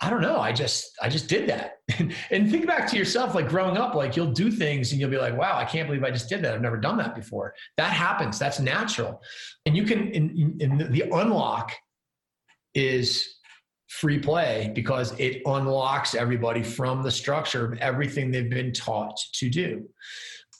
[0.00, 0.38] "I don't know.
[0.38, 1.78] I just I just did that."
[2.30, 5.18] and think back to yourself, like growing up, like you'll do things and you'll be
[5.18, 6.54] like, "Wow, I can't believe I just did that.
[6.54, 8.38] I've never done that before." That happens.
[8.38, 9.20] That's natural.
[9.66, 10.08] And you can.
[10.08, 11.72] In, the unlock
[12.74, 13.38] is
[13.88, 19.48] free play because it unlocks everybody from the structure of everything they've been taught to
[19.48, 19.88] do.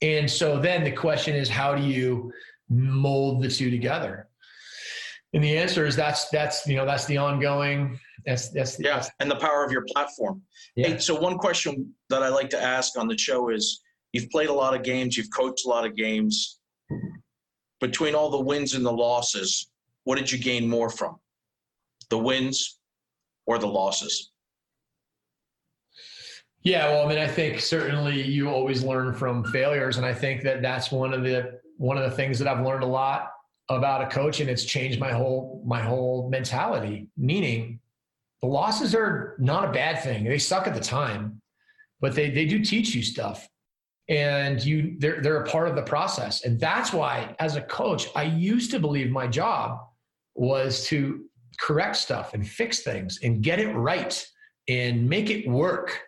[0.02, 2.32] And so then the question is, how do you
[2.68, 4.28] mold the two together?
[5.32, 9.04] And the answer is that's that's you know that's the ongoing that's that's the, yeah
[9.20, 10.42] and the power of your platform.
[10.76, 10.88] Yeah.
[10.88, 13.80] Hey, so one question that I like to ask on the show is
[14.12, 16.58] you've played a lot of games, you've coached a lot of games.
[17.80, 19.70] Between all the wins and the losses,
[20.04, 21.16] what did you gain more from?
[22.08, 22.78] The wins
[23.46, 24.30] or the losses?
[26.62, 30.42] Yeah, well, I mean, I think certainly you always learn from failures, and I think
[30.44, 33.32] that that's one of the one of the things that I've learned a lot
[33.68, 37.08] about a coach, and it's changed my whole my whole mentality.
[37.18, 37.80] Meaning,
[38.44, 41.40] the losses are not a bad thing; they suck at the time,
[42.00, 43.48] but they they do teach you stuff,
[44.06, 48.06] and you they're they're a part of the process, and that's why, as a coach,
[48.14, 49.78] I used to believe my job
[50.34, 51.24] was to
[51.58, 54.26] correct stuff and fix things and get it right
[54.68, 56.02] and make it work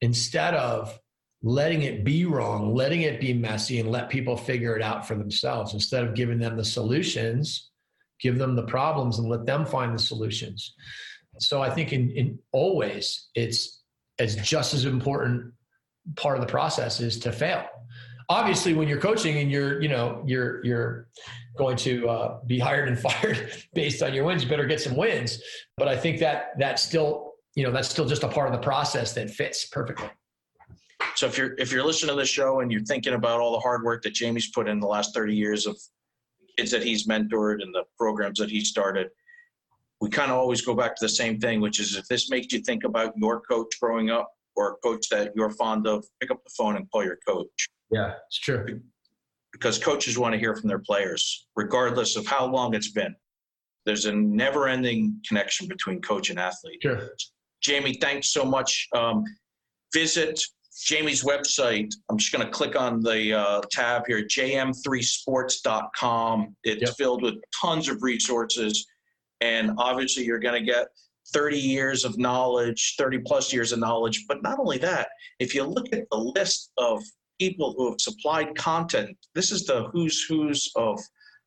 [0.00, 0.96] instead of
[1.42, 5.16] letting it be wrong, letting it be messy, and let people figure it out for
[5.16, 5.74] themselves.
[5.74, 7.70] Instead of giving them the solutions,
[8.20, 10.74] give them the problems and let them find the solutions.
[11.38, 13.82] So I think in, in always it's
[14.18, 15.52] as just as important
[16.16, 17.66] part of the process is to fail.
[18.28, 21.08] Obviously, when you're coaching and you're, you know, you're you're
[21.56, 24.96] going to uh, be hired and fired based on your wins, you better get some
[24.96, 25.42] wins.
[25.76, 28.64] But I think that that still you know that's still just a part of the
[28.64, 30.08] process that fits perfectly
[31.14, 33.60] so if you're if you're listening to the show and you're thinking about all the
[33.60, 35.78] hard work that jamie's put in the last 30 years of
[36.56, 39.08] kids that he's mentored and the programs that he started
[40.02, 42.52] we kind of always go back to the same thing which is if this makes
[42.52, 46.30] you think about your coach growing up or a coach that you're fond of pick
[46.30, 48.80] up the phone and call your coach yeah it's true
[49.52, 53.14] because coaches want to hear from their players regardless of how long it's been
[53.86, 57.10] there's a never ending connection between coach and athlete sure
[57.62, 58.88] Jamie, thanks so much.
[58.94, 59.24] Um,
[59.94, 60.38] visit
[60.84, 61.94] Jamie's website.
[62.10, 66.56] I'm just going to click on the uh, tab here, jm3sports.com.
[66.64, 66.94] It's yep.
[66.96, 68.86] filled with tons of resources.
[69.42, 70.86] And obviously, you're going to get
[71.34, 74.24] 30 years of knowledge, 30 plus years of knowledge.
[74.28, 75.08] But not only that,
[75.40, 77.02] if you look at the list of
[77.40, 81.00] people who have supplied content, this is the who's who's of,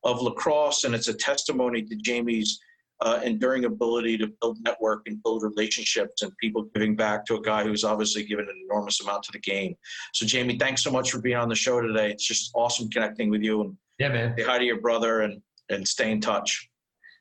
[0.04, 2.60] of lacrosse, and it's a testimony to Jamie's
[3.00, 7.40] uh, enduring ability to build network and build relationships and people giving back to a
[7.40, 9.74] guy who's obviously given an enormous amount to the game.
[10.12, 12.10] So, Jamie, thanks so much for being on the show today.
[12.10, 14.34] It's just awesome connecting with you and yeah, man.
[14.36, 15.40] Say hi to your brother and
[15.70, 16.68] and stay in touch.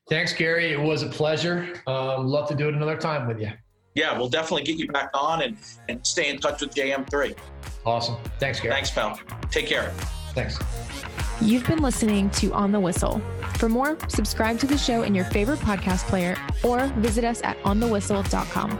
[0.07, 0.71] Thanks, Gary.
[0.71, 1.81] It was a pleasure.
[1.87, 3.51] Um, love to do it another time with you.
[3.95, 5.57] Yeah, we'll definitely get you back on and,
[5.89, 7.35] and stay in touch with JM3.
[7.85, 8.17] Awesome.
[8.39, 8.73] Thanks, Gary.
[8.73, 9.19] Thanks, pal.
[9.49, 9.89] Take care.
[10.33, 10.59] Thanks.
[11.41, 13.21] You've been listening to On the Whistle.
[13.57, 17.57] For more, subscribe to the show in your favorite podcast player or visit us at
[17.63, 18.79] onthewhistle.com.